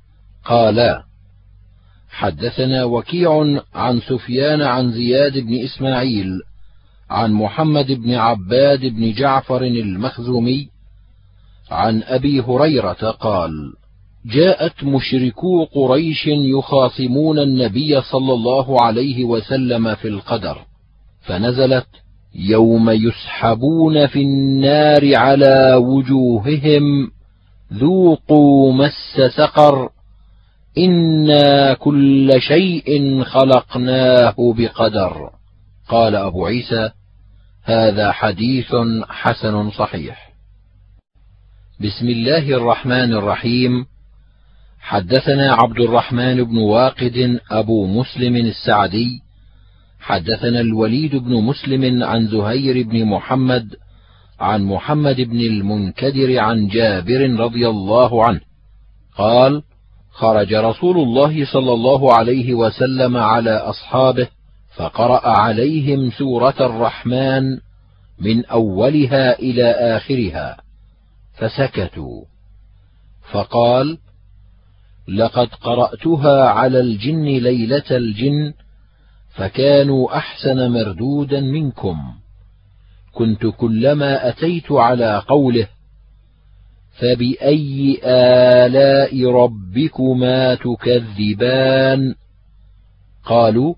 قالا 0.45 1.03
حدثنا 2.09 2.83
وكيع 2.83 3.59
عن 3.73 3.99
سفيان 3.99 4.61
عن 4.61 4.91
زياد 4.91 5.37
بن 5.37 5.63
إسماعيل 5.63 6.41
عن 7.09 7.33
محمد 7.33 7.91
بن 7.91 8.13
عباد 8.13 8.85
بن 8.85 9.13
جعفر 9.13 9.63
المخزومي 9.63 10.69
عن 11.71 12.03
أبي 12.03 12.41
هريرة 12.41 13.11
قال 13.11 13.51
جاءت 14.25 14.83
مشركو 14.83 15.65
قريش 15.65 16.27
يخاصمون 16.27 17.39
النبي 17.39 18.01
صلى 18.01 18.33
الله 18.33 18.81
عليه 18.81 19.23
وسلم 19.23 19.95
في 19.95 20.07
القدر 20.07 20.57
فنزلت 21.21 21.87
يوم 22.35 22.89
يسحبون 22.89 24.07
في 24.07 24.21
النار 24.21 25.15
على 25.15 25.75
وجوههم 25.75 27.11
ذوقوا 27.73 28.73
مس 28.73 29.21
سقر 29.37 29.89
إنا 30.77 31.73
كل 31.73 32.29
شيء 32.39 33.23
خلقناه 33.23 34.35
بقدر. 34.37 35.29
قال 35.89 36.15
أبو 36.15 36.45
عيسى 36.45 36.89
هذا 37.63 38.11
حديث 38.11 38.75
حسن 39.09 39.71
صحيح. 39.71 40.29
بسم 41.79 42.09
الله 42.09 42.49
الرحمن 42.49 43.13
الرحيم. 43.13 43.85
حدثنا 44.79 45.53
عبد 45.53 45.79
الرحمن 45.79 46.43
بن 46.43 46.57
واقد 46.57 47.39
أبو 47.51 47.87
مسلم 47.87 48.35
السعدي 48.35 49.24
حدثنا 50.05 50.61
الوليد 50.61 51.15
بن 51.15 51.33
مسلم 51.33 52.03
عن 52.03 52.27
زهير 52.27 52.87
بن 52.87 53.05
محمد 53.05 53.75
عن 54.39 54.63
محمد 54.63 55.21
بن 55.21 55.39
المنكدر 55.39 56.39
عن 56.39 56.67
جابر 56.67 57.39
رضي 57.39 57.69
الله 57.69 58.25
عنه 58.25 58.41
قال 59.17 59.63
خرج 60.11 60.53
رسول 60.53 60.97
الله 60.97 61.45
صلى 61.45 61.73
الله 61.73 62.13
عليه 62.13 62.53
وسلم 62.53 63.17
على 63.17 63.51
أصحابه 63.51 64.27
فقرأ 64.75 65.27
عليهم 65.27 66.11
سورة 66.11 66.55
الرحمن 66.59 67.57
من 68.19 68.45
أولها 68.45 69.39
إلى 69.39 69.71
آخرها 69.71 70.57
فسكتوا. 71.37 72.23
فقال 73.31 73.97
لقد 75.07 75.47
قرأتها 75.47 76.49
على 76.49 76.79
الجن 76.79 77.25
ليلة 77.25 77.89
الجن 77.91 78.53
فكانوا 79.35 80.17
أحسن 80.17 80.71
مردودا 80.71 81.39
منكم. 81.39 81.97
كنت 83.11 83.45
كلما 83.45 84.29
أتيت 84.29 84.71
على 84.71 85.23
قوله 85.27 85.67
فبأي 86.99 87.99
آلاء 88.03 89.31
ربكما 89.31 90.55
تكذبان؟ 90.55 92.15
قالوا 93.25 93.75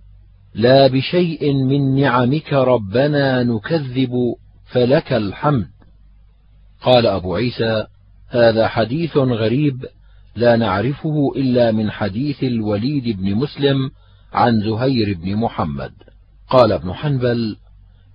لا 0.56 0.88
بشيء 0.88 1.54
من 1.54 1.96
نعمك 1.96 2.54
ربنا 2.54 3.44
نكذب 3.44 4.12
فلك 4.66 5.14
الحمد. 5.14 5.68
قال 6.82 7.08
أبو 7.08 7.36
عيسى 7.36 7.86
هذا 8.30 8.68
حديث 8.68 9.18
غريب 9.18 9.86
لا 10.36 10.56
نعرفه 10.56 11.32
إلا 11.36 11.72
من 11.72 11.92
حديث 11.92 12.44
الوليد 12.44 13.18
بن 13.18 13.36
مسلم 13.36 13.92
عن 14.34 14.62
زهير 14.62 15.18
بن 15.18 15.36
محمد. 15.36 15.92
قال 16.50 16.72
ابن 16.72 16.94
حنبل 16.94 17.58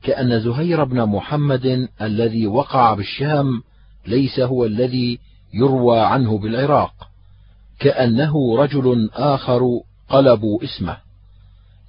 كأن 0.02 0.40
زهير 0.40 0.84
بن 0.84 1.04
محمد 1.04 1.88
الذي 2.02 2.46
وقع 2.46 2.94
بالشام 2.94 3.62
ليس 4.06 4.40
هو 4.40 4.64
الذي 4.64 5.18
يروى 5.54 6.00
عنه 6.00 6.38
بالعراق 6.38 7.08
كأنه 7.78 8.56
رجل 8.56 9.10
آخر 9.12 9.60
قلبوا 10.08 10.64
اسمه 10.64 10.96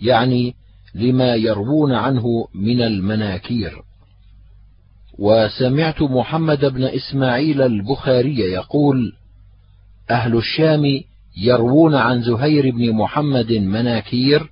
يعني 0.02 0.56
لما 0.96 1.36
يروون 1.36 1.94
عنه 1.94 2.48
من 2.54 2.82
المناكير. 2.82 3.82
وسمعت 5.20 6.02
محمد 6.02 6.66
بن 6.66 6.84
إسماعيل 6.84 7.62
البخاري 7.62 8.40
يقول 8.40 9.14
أهل 10.12 10.38
الشام 10.38 11.02
يروون 11.38 11.96
عن 11.96 12.22
زهير 12.22 12.72
بن 12.72 12.94
محمد 12.94 13.52
مناكير 13.52 14.50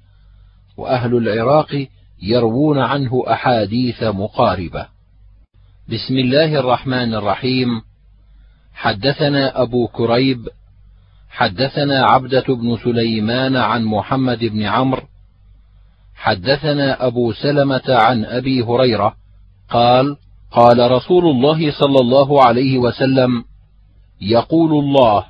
وأهل 0.78 1.18
العراق 1.18 1.88
يروون 2.22 2.80
عنه 2.80 3.24
أحاديث 3.28 4.04
مقاربة. 4.04 4.88
بسم 5.90 6.18
الله 6.18 6.60
الرحمن 6.60 7.14
الرحيم. 7.14 7.82
حدثنا 8.74 9.62
أبو 9.62 9.88
كريب 9.88 10.48
حدثنا 11.30 12.06
عبدة 12.06 12.44
بن 12.48 12.78
سليمان 12.84 13.56
عن 13.56 13.86
محمد 13.86 14.40
بن 14.40 14.64
عمرو 14.64 15.04
حدثنا 16.16 17.08
أبو 17.08 17.34
سلمة 17.34 17.82
عن 17.88 18.26
أبي 18.26 18.64
هريرة 18.64 19.16
قال 19.70 20.18
قال 20.52 20.92
رسول 20.92 21.26
الله 21.26 21.72
صلى 21.72 22.00
الله 22.02 22.44
عليه 22.44 22.78
وسلم 22.78 23.44
يقول 24.22 24.72
الله 24.72 25.26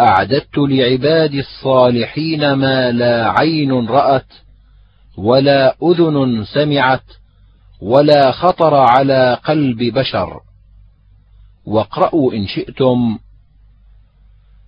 أعددت 0.00 0.58
لعبادي 0.58 1.40
الصالحين 1.40 2.52
ما 2.52 2.90
لا 2.90 3.30
عين 3.30 3.86
رأت 3.86 4.32
ولا 5.18 5.76
أذن 5.82 6.44
سمعت 6.44 7.04
ولا 7.80 8.30
خطر 8.30 8.74
على 8.74 9.38
قلب 9.44 9.78
بشر. 9.78 10.40
واقرأوا 11.66 12.32
إن 12.32 12.46
شئتم 12.46 13.18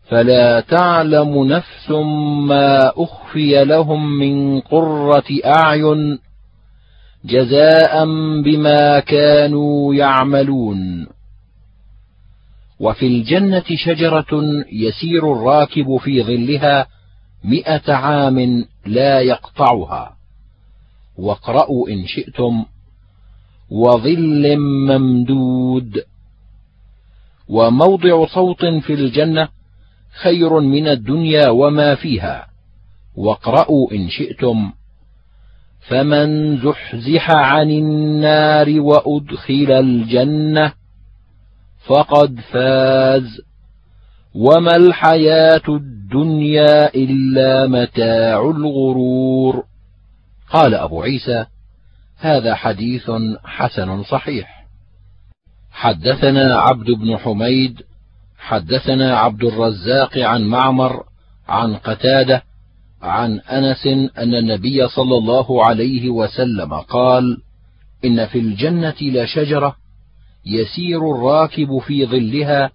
فلا 0.08 0.60
تعلم 0.60 1.44
نفس 1.44 1.90
ما 2.48 2.92
أخفي 2.96 3.64
لهم 3.64 4.18
من 4.18 4.60
قرة 4.60 5.24
أعين 5.44 6.18
جزاء 7.24 8.04
بما 8.44 9.00
كانوا 9.00 9.94
يعملون. 9.94 11.06
وفي 12.80 13.06
الجنة 13.06 13.64
شجرة 13.76 14.42
يسير 14.72 15.32
الراكب 15.32 15.96
في 15.96 16.22
ظلها 16.22 16.86
مئة 17.44 17.92
عام 17.92 18.64
لا 18.86 19.20
يقطعها. 19.20 20.16
واقرأوا 21.18 21.88
إن 21.88 22.06
شئتم. 22.06 22.64
وظل 23.70 24.56
ممدود. 24.56 26.02
وموضع 27.48 28.26
صوت 28.26 28.64
في 28.64 28.92
الجنة 28.92 29.48
خير 30.22 30.60
من 30.60 30.88
الدنيا 30.88 31.48
وما 31.48 31.94
فيها. 31.94 32.46
واقرأوا 33.16 33.92
إن 33.92 34.08
شئتم. 34.08 34.72
فمن 35.88 36.56
زحزح 36.56 37.30
عن 37.30 37.70
النار 37.70 38.80
وأدخل 38.80 39.72
الجنة 39.72 40.72
فقد 41.86 42.40
فاز. 42.52 43.40
وما 44.34 44.76
الحياة 44.76 45.62
الدنيا 45.68 46.94
إلا 46.94 47.66
متاع 47.66 48.40
الغرور. 48.50 49.64
قال 50.50 50.74
أبو 50.74 51.02
عيسى 51.02 51.46
هذا 52.18 52.54
حديث 52.54 53.10
حسن 53.44 54.02
صحيح. 54.02 54.66
حدثنا 55.70 56.56
عبد 56.60 56.90
بن 56.90 57.16
حميد 57.16 57.82
حدثنا 58.38 59.18
عبد 59.18 59.44
الرزاق 59.44 60.18
عن 60.18 60.42
معمر 60.42 61.04
عن 61.48 61.76
قتادة 61.76 62.42
عن 63.02 63.40
أنس 63.40 63.86
أن 64.18 64.34
النبي 64.34 64.88
صلى 64.88 65.18
الله 65.18 65.66
عليه 65.66 66.10
وسلم 66.10 66.74
قال 66.74 67.42
إن 68.04 68.26
في 68.26 68.38
الجنة 68.38 68.94
لشجرة 69.00 69.76
يسير 70.46 71.14
الراكب 71.14 71.78
في 71.78 72.06
ظلها 72.06 72.70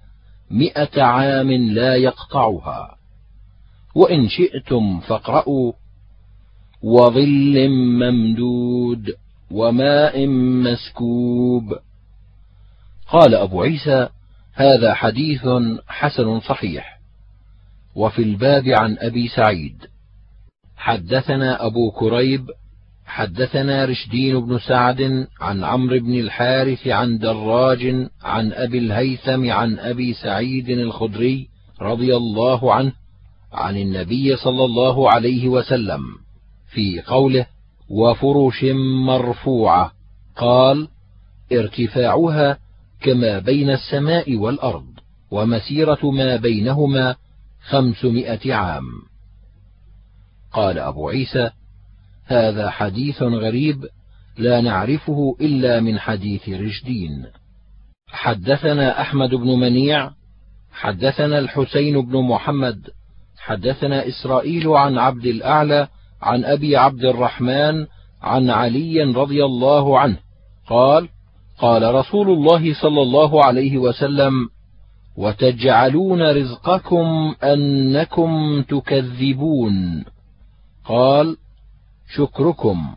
مئة 0.51 1.01
عام 1.01 1.51
لا 1.51 1.95
يقطعها. 1.95 2.97
وإن 3.95 4.29
شئتم 4.29 4.99
فاقرأوا. 4.99 5.73
وظل 6.83 7.69
ممدود 7.69 9.13
وماء 9.51 10.27
مسكوب. 10.63 11.79
قال 13.07 13.35
أبو 13.35 13.61
عيسى 13.61 14.09
هذا 14.53 14.93
حديث 14.93 15.47
حسن 15.87 16.39
صحيح. 16.39 16.99
وفي 17.95 18.21
الباب 18.21 18.67
عن 18.67 18.97
أبي 18.99 19.27
سعيد. 19.27 19.85
حدثنا 20.77 21.65
أبو 21.65 21.91
كريب 21.91 22.47
حدثنا 23.11 23.85
رشدين 23.85 24.39
بن 24.39 24.59
سعد 24.59 25.27
عن 25.41 25.63
عمرو 25.63 25.99
بن 25.99 26.19
الحارث 26.19 26.87
عن 26.87 27.17
دراج 27.17 28.07
عن 28.23 28.53
أبي 28.53 28.77
الهيثم 28.77 29.51
عن 29.51 29.79
أبي 29.79 30.13
سعيد 30.13 30.69
الخدري 30.69 31.47
رضي 31.81 32.15
الله 32.15 32.73
عنه 32.73 32.91
عن 33.53 33.77
النبي 33.77 34.35
صلى 34.35 34.65
الله 34.65 35.11
عليه 35.11 35.47
وسلم 35.47 36.01
في 36.73 37.01
قوله 37.01 37.45
وفرش 37.89 38.63
مرفوعة 39.07 39.91
قال 40.35 40.87
ارتفاعها 41.51 42.57
كما 43.01 43.39
بين 43.39 43.69
السماء 43.69 44.35
والأرض 44.35 44.87
ومسيرة 45.31 46.11
ما 46.11 46.35
بينهما 46.35 47.15
خمسمائة 47.69 48.53
عام 48.53 48.85
قال 50.53 50.79
أبو 50.79 51.09
عيسى 51.09 51.49
هذا 52.31 52.69
حديث 52.69 53.23
غريب 53.23 53.85
لا 54.37 54.61
نعرفه 54.61 55.35
إلا 55.41 55.79
من 55.79 55.99
حديث 55.99 56.49
رشدين. 56.49 57.25
حدثنا 58.07 59.01
أحمد 59.01 59.29
بن 59.29 59.47
منيع 59.47 60.11
حدثنا 60.71 61.39
الحسين 61.39 62.01
بن 62.01 62.21
محمد 62.21 62.89
حدثنا 63.37 64.07
إسرائيل 64.07 64.67
عن 64.67 64.97
عبد 64.97 65.25
الأعلى 65.25 65.87
عن 66.21 66.45
أبي 66.45 66.77
عبد 66.77 67.05
الرحمن 67.05 67.85
عن 68.21 68.49
علي 68.49 69.03
رضي 69.03 69.45
الله 69.45 69.99
عنه 69.99 70.17
قال 70.67 71.09
قال 71.59 71.95
رسول 71.95 72.29
الله 72.29 72.73
صلى 72.73 73.01
الله 73.01 73.45
عليه 73.45 73.77
وسلم 73.77 74.33
وتجعلون 75.17 76.31
رزقكم 76.31 77.35
أنكم 77.43 78.61
تكذبون 78.61 80.05
قال 80.85 81.37
شكركم. 82.15 82.95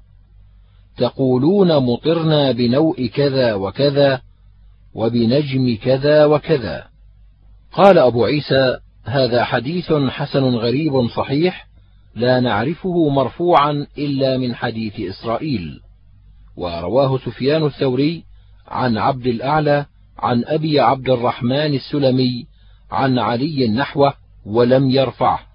تقولون 0.96 1.76
مطرنا 1.76 2.52
بنوء 2.52 3.06
كذا 3.06 3.54
وكذا 3.54 4.20
وبنجم 4.94 5.76
كذا 5.82 6.24
وكذا. 6.24 6.84
قال 7.72 7.98
أبو 7.98 8.24
عيسى 8.24 8.78
هذا 9.04 9.44
حديث 9.44 9.92
حسن 9.92 10.44
غريب 10.44 11.08
صحيح 11.08 11.66
لا 12.14 12.40
نعرفه 12.40 13.08
مرفوعا 13.08 13.86
إلا 13.98 14.38
من 14.38 14.54
حديث 14.54 15.00
إسرائيل. 15.00 15.80
ورواه 16.56 17.18
سفيان 17.18 17.66
الثوري 17.66 18.24
عن 18.68 18.98
عبد 18.98 19.26
الأعلى 19.26 19.86
عن 20.18 20.44
أبي 20.44 20.80
عبد 20.80 21.10
الرحمن 21.10 21.74
السلمي 21.74 22.46
عن 22.90 23.18
علي 23.18 23.68
نحوه 23.68 24.14
ولم 24.46 24.90
يرفعه. 24.90 25.53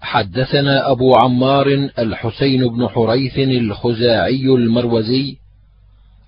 حدثنا 0.00 0.90
أبو 0.90 1.14
عمار 1.16 1.66
الحسين 1.98 2.68
بن 2.68 2.88
حريث 2.88 3.38
الخزاعي 3.38 4.44
المروزي. 4.46 5.36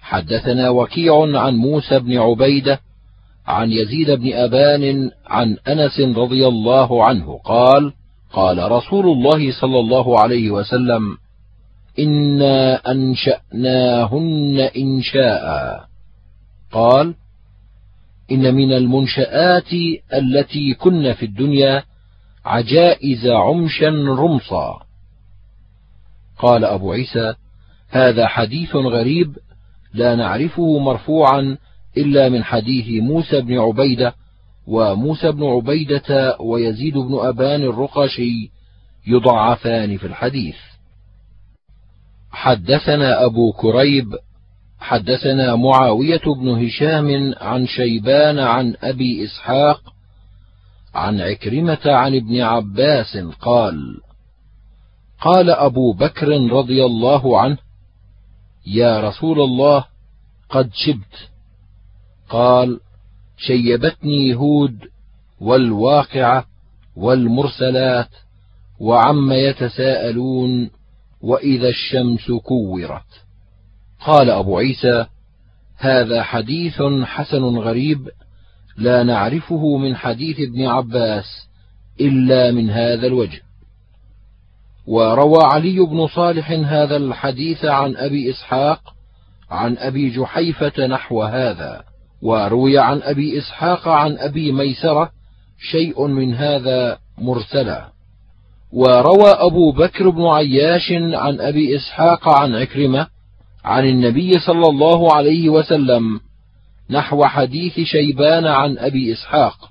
حدثنا 0.01 0.71
وكيع 0.71 1.39
عن 1.41 1.57
موسى 1.57 1.99
بن 1.99 2.19
عبيدة 2.19 2.81
عن 3.47 3.73
يزيد 3.73 4.11
بن 4.11 4.33
أبان 4.33 5.11
عن 5.27 5.57
أنس 5.69 6.01
رضي 6.01 6.47
الله 6.47 7.05
عنه 7.05 7.39
قال 7.45 7.93
قال 8.33 8.73
رسول 8.73 9.07
الله 9.07 9.61
صلى 9.61 9.79
الله 9.79 10.21
عليه 10.21 10.51
وسلم 10.51 11.17
إنا 11.99 12.91
أنشأناهن 12.91 14.71
إنشاء 14.77 15.85
قال 16.73 17.15
إن 18.33 18.55
من 18.55 18.73
المنشآت 18.73 19.73
التي 20.15 20.75
كن 20.75 21.13
في 21.13 21.27
الدنيا 21.27 21.83
عجائز 22.45 23.27
عمشا 23.27 23.91
رمصا. 24.09 24.83
قال 26.39 26.65
أبو 26.65 26.93
عيسى 26.93 27.35
هذا 27.89 28.27
حديث 28.27 28.77
غريب 28.77 29.37
لا 29.95 30.15
نعرفه 30.15 30.79
مرفوعا 30.79 31.57
إلا 31.97 32.29
من 32.29 32.45
حديث 32.45 33.03
موسى 33.03 33.41
بن 33.41 33.59
عبيدة 33.59 34.15
وموسى 34.67 35.33
بن 35.33 35.45
عبيدة 35.45 36.37
ويزيد 36.41 36.99
بن 36.99 37.19
أبان 37.19 37.63
الرقشي 37.63 38.51
يضعفان 39.07 39.97
في 39.97 40.07
الحديث. 40.07 40.57
حدثنا 42.31 43.25
أبو 43.25 43.53
كريب 43.53 44.07
حدثنا 44.81 45.57
معاوية 45.57 46.23
بن 46.41 46.49
هشام 46.49 47.35
عن 47.41 47.67
شيبان 47.67 48.39
عن 48.39 48.77
أبي 48.83 49.25
إسحاق 49.25 49.81
عن 50.95 51.21
عكرمة 51.21 51.81
عن 51.85 52.17
ابن 52.17 52.41
عباس 52.41 53.17
قال 53.41 54.01
قال 55.21 55.51
أبو 55.51 55.93
بكر 55.93 56.29
رضي 56.53 56.85
الله 56.85 57.41
عنه 57.41 57.59
يا 58.67 59.01
رسول 59.01 59.41
الله 59.41 59.85
قد 60.51 60.71
شبت. 60.75 61.31
قال 62.29 62.81
شيبتني 63.37 64.35
هود 64.35 64.79
والواقعة 65.41 66.45
والمرسلات 66.97 68.09
وعم 68.81 69.33
يتساءلون 69.33 70.71
وإذا 71.21 71.69
الشمس 71.69 72.31
كورت. 72.31 73.23
قال 74.01 74.31
أبو 74.31 74.59
عيسى 74.59 75.07
هذا 75.77 76.23
حديث 76.23 76.83
حسن 77.05 77.45
غريب 77.45 78.09
لا 78.81 79.03
نعرفه 79.03 79.77
من 79.77 79.97
حديث 79.97 80.41
ابن 80.41 80.67
عباس 80.67 81.25
إلا 82.01 82.51
من 82.51 82.71
هذا 82.71 83.07
الوجه. 83.07 83.43
وروى 84.87 85.43
علي 85.43 85.81
بن 85.81 86.07
صالح 86.07 86.51
هذا 86.51 86.97
الحديث 86.97 87.65
عن 87.65 87.97
أبي 87.97 88.31
إسحاق 88.31 88.81
عن 89.51 89.77
أبي 89.79 90.11
جحيفة 90.11 90.87
نحو 90.87 91.23
هذا 91.23 91.85
وروي 92.23 92.79
عن 92.79 93.03
أبي 93.03 93.39
إسحاق 93.39 93.89
عن 93.89 94.17
أبي 94.19 94.53
ميسرة 94.53 95.11
شيء 95.71 96.07
من 96.07 96.35
هذا 96.35 96.99
مرسلا. 97.19 97.89
وروى 98.73 99.31
أبو 99.31 99.73
بكر 99.73 100.09
بن 100.09 100.27
عياش 100.27 100.93
عن 100.93 101.41
أبي 101.41 101.77
إسحاق 101.77 102.29
عن 102.29 102.55
عكرمة 102.55 103.07
عن 103.65 103.85
النبي 103.89 104.39
صلى 104.39 104.67
الله 104.69 105.15
عليه 105.15 105.49
وسلم 105.49 106.21
نحو 106.91 107.25
حديث 107.25 107.81
شيبان 107.81 108.47
عن 108.47 108.79
أبي 108.79 109.13
إسحاق 109.13 109.71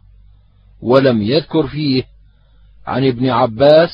ولم 0.81 1.21
يذكر 1.21 1.67
فيه. 1.67 2.03
عن 2.87 3.07
ابن 3.07 3.29
عباس 3.29 3.89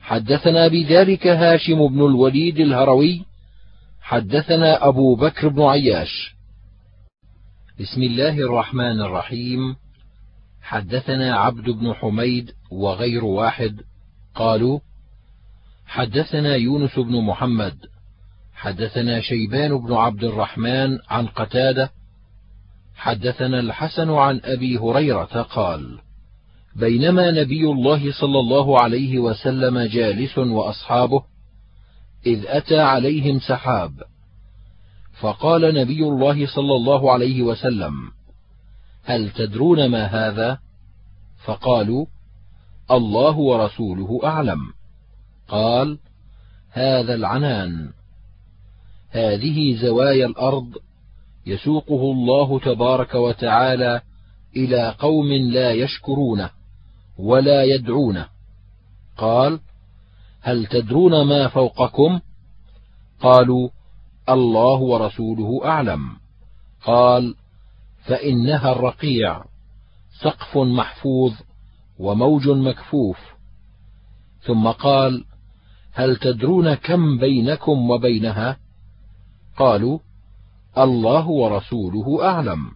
حدثنا 0.00 0.68
بذلك 0.68 1.26
هاشم 1.26 1.88
بن 1.88 2.00
الوليد 2.00 2.58
الهروي 2.58 3.24
حدثنا 4.00 4.88
أبو 4.88 5.16
بكر 5.16 5.48
بن 5.48 5.62
عياش. 5.62 6.34
بسم 7.80 8.02
الله 8.02 8.38
الرحمن 8.38 9.00
الرحيم. 9.00 9.76
حدثنا 10.62 11.36
عبد 11.36 11.70
بن 11.70 11.94
حميد 11.94 12.50
وغير 12.70 13.24
واحد. 13.24 13.80
قالوا 14.34 14.80
حدثنا 15.86 16.56
يونس 16.56 16.98
بن 16.98 17.24
محمد. 17.24 17.76
حدثنا 18.54 19.20
شيبان 19.20 19.78
بن 19.78 19.92
عبد 19.92 20.24
الرحمن 20.24 20.98
عن 21.08 21.26
قتادة 21.26 21.97
حدثنا 22.98 23.60
الحسن 23.60 24.10
عن 24.10 24.40
أبي 24.44 24.78
هريرة 24.78 25.42
قال 25.42 25.98
بينما 26.76 27.30
نبي 27.30 27.64
الله 27.64 28.12
صلى 28.12 28.40
الله 28.40 28.80
عليه 28.80 29.18
وسلم 29.18 29.78
جالس 29.78 30.38
وأصحابه 30.38 31.22
إذ 32.26 32.44
أتى 32.46 32.80
عليهم 32.80 33.40
سحاب 33.40 33.92
فقال 35.20 35.74
نبي 35.74 36.02
الله 36.02 36.46
صلى 36.46 36.76
الله 36.76 37.12
عليه 37.12 37.42
وسلم 37.42 37.92
هل 39.04 39.30
تدرون 39.30 39.86
ما 39.86 40.04
هذا؟ 40.04 40.58
فقالوا 41.44 42.06
الله 42.90 43.36
ورسوله 43.36 44.20
أعلم. 44.24 44.60
قال 45.48 45.98
هذا 46.70 47.14
العنان. 47.14 47.90
هذه 49.10 49.76
زوايا 49.76 50.26
الأرض 50.26 50.74
يسوقه 51.48 52.12
الله 52.12 52.60
تبارك 52.60 53.14
وتعالى 53.14 54.00
إلى 54.56 54.94
قوم 54.98 55.32
لا 55.32 55.72
يشكرونه 55.72 56.50
ولا 57.18 57.64
يدعونه. 57.64 58.28
قال 59.16 59.60
هل 60.40 60.66
تدرون 60.66 61.28
ما 61.28 61.48
فوقكم؟ 61.48 62.20
قالوا 63.20 63.68
الله 64.28 64.80
ورسوله 64.80 65.60
أعلم. 65.64 66.16
قال 66.84 67.34
فإنها 68.04 68.72
الرقيع 68.72 69.44
سقف 70.22 70.58
محفوظ 70.58 71.32
وموج 71.98 72.48
مكفوف. 72.48 73.18
ثم 74.40 74.68
قال 74.68 75.24
هل 75.92 76.16
تدرون 76.16 76.74
كم 76.74 77.18
بينكم 77.18 77.90
وبينها؟ 77.90 78.56
قالوا 79.56 79.98
الله 80.78 81.28
ورسوله 81.28 82.24
أعلم. 82.24 82.70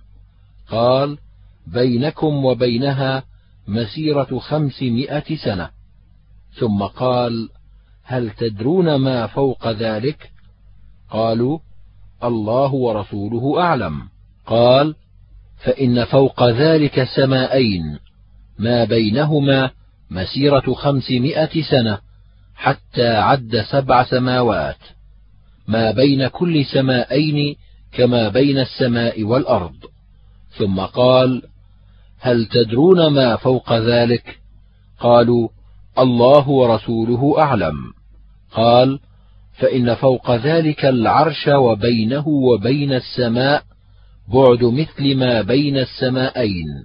قال 0.70 1.18
بينكم 1.66 2.45
وبينها 2.45 3.22
مسيرة 3.68 4.38
خمسمائة 4.38 5.36
سنة. 5.36 5.70
ثم 6.59 6.82
قال 6.82 7.49
هل 8.05 8.30
تدرون 8.30 8.95
ما 8.95 9.26
فوق 9.26 9.68
ذلك؟ 9.68 10.30
قالوا 11.11 11.59
الله 12.24 12.74
ورسوله 12.74 13.61
أعلم. 13.61 14.09
قال 14.47 14.95
فإن 15.64 16.05
فوق 16.05 16.49
ذلك 16.49 17.05
سماءين. 17.16 17.99
ما 18.59 18.84
بينهما 18.84 19.70
مسيرة 20.11 20.74
خمسمائة 20.74 21.62
سنة 21.62 21.99
حتى 22.55 23.09
عد 23.09 23.64
سبع 23.70 24.05
سماوات. 24.05 24.78
ما 25.68 25.90
بين 25.90 26.28
كل 26.28 26.64
سماءين 26.64 27.57
كما 27.93 28.28
بين 28.28 28.59
السماء 28.59 29.22
والأرض. 29.22 29.74
ثم 30.59 30.80
قال 30.80 31.43
هل 32.20 32.47
تدرون 32.47 33.07
ما 33.07 33.36
فوق 33.36 33.72
ذلك؟ 33.72 34.38
قالوا 35.01 35.49
الله 35.99 36.49
ورسوله 36.49 37.34
أعلم. 37.38 37.76
قال 38.53 38.99
فإن 39.59 39.95
فوق 39.95 40.30
ذلك 40.30 40.84
العرش 40.84 41.49
وبينه 41.49 42.28
وبين 42.28 42.93
السماء 42.93 43.62
بعد 44.34 44.64
مثل 44.64 45.16
ما 45.16 45.43
بين 45.43 45.78
السماءين. 45.78 46.84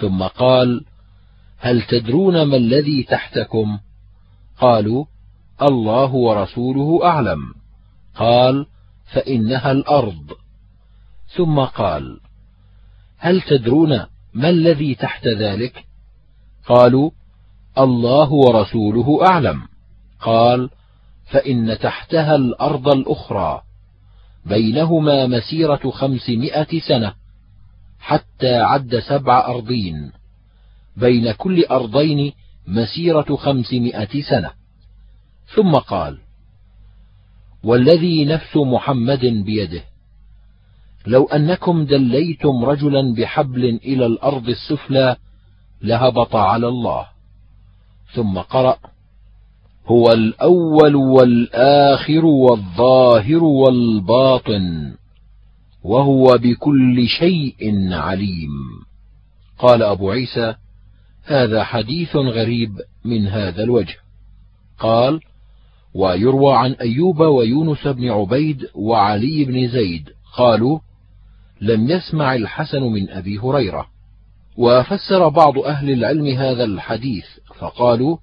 ثم 0.00 0.22
قال 0.22 0.80
هل 1.58 1.82
تدرون 1.82 2.42
ما 2.42 2.56
الذي 2.56 3.02
تحتكم؟ 3.02 3.78
قالوا 4.60 5.04
الله 5.62 6.14
ورسوله 6.14 7.00
أعلم. 7.04 7.38
قال 8.16 8.66
فإنها 9.04 9.72
الأرض. 9.72 10.32
ثم 11.36 11.60
قال 11.60 12.20
هل 13.18 13.42
تدرون 13.42 14.06
ما 14.34 14.48
الذي 14.48 14.94
تحت 14.94 15.26
ذلك؟ 15.26 15.84
قالوا 16.66 17.10
الله 17.78 18.32
ورسوله 18.32 19.26
أعلم. 19.30 19.62
قال 20.20 20.70
فإن 21.32 21.78
تحتها 21.78 22.36
الأرض 22.36 22.88
الأخرى 22.88 23.62
بينهما 24.46 25.26
مسيرة 25.26 25.90
خمسمائة 25.90 26.80
سنة 26.88 27.14
حتى 27.98 28.54
عد 28.54 28.98
سبع 28.98 29.46
أرضين 29.46 30.12
بين 30.96 31.32
كل 31.32 31.64
أرضين 31.64 32.32
مسيرة 32.66 33.36
خمسمائة 33.36 34.22
سنة. 34.22 34.50
ثم 35.54 35.72
قال 35.72 36.18
والذي 37.64 38.24
نفس 38.24 38.56
محمد 38.56 39.20
بيده. 39.20 39.82
لو 41.06 41.24
أنكم 41.26 41.84
دليتم 41.84 42.64
رجلا 42.64 43.14
بحبل 43.14 43.64
إلى 43.64 44.06
الأرض 44.06 44.48
السفلى 44.48 45.16
لهبط 45.82 46.36
على 46.36 46.68
الله. 46.68 47.06
ثم 48.14 48.38
قرأ 48.38 48.76
هو 49.86 50.12
الأول 50.12 50.94
والآخر 50.96 52.24
والظاهر 52.24 53.44
والباطن 53.44 54.94
وهو 55.84 56.38
بكل 56.38 57.06
شيء 57.18 57.92
عليم. 57.92 58.50
قال 59.58 59.82
أبو 59.82 60.10
عيسى 60.10 60.54
هذا 61.24 61.64
حديث 61.64 62.16
غريب 62.16 62.70
من 63.04 63.26
هذا 63.26 63.62
الوجه. 63.62 63.96
قال 64.78 65.20
ويروى 65.94 66.56
عن 66.56 66.72
أيوب 66.72 67.20
ويونس 67.20 67.86
بن 67.86 68.10
عبيد 68.10 68.66
وعلي 68.74 69.44
بن 69.44 69.68
زيد 69.68 70.08
قالوا 70.36 70.78
لم 71.60 71.90
يسمع 71.90 72.34
الحسن 72.34 72.82
من 72.82 73.10
أبي 73.10 73.38
هريرة. 73.38 73.86
وفسر 74.56 75.28
بعض 75.28 75.58
أهل 75.58 75.90
العلم 75.90 76.26
هذا 76.26 76.64
الحديث 76.64 77.24
فقالوا 77.58 78.16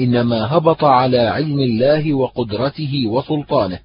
إنما 0.00 0.56
هبط 0.56 0.84
على 0.84 1.18
علم 1.18 1.60
الله 1.60 2.14
وقدرته 2.14 3.06
وسلطانه. 3.06 3.78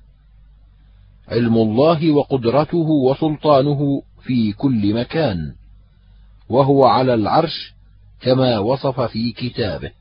علم 1.27 1.57
الله 1.57 2.11
وقدرته 2.11 2.89
وسلطانه 2.89 4.01
في 4.23 4.53
كل 4.53 4.93
مكان 4.93 5.53
وهو 6.49 6.85
على 6.85 7.13
العرش 7.13 7.73
كما 8.21 8.59
وصف 8.59 9.01
في 9.01 9.31
كتابه. 9.31 9.98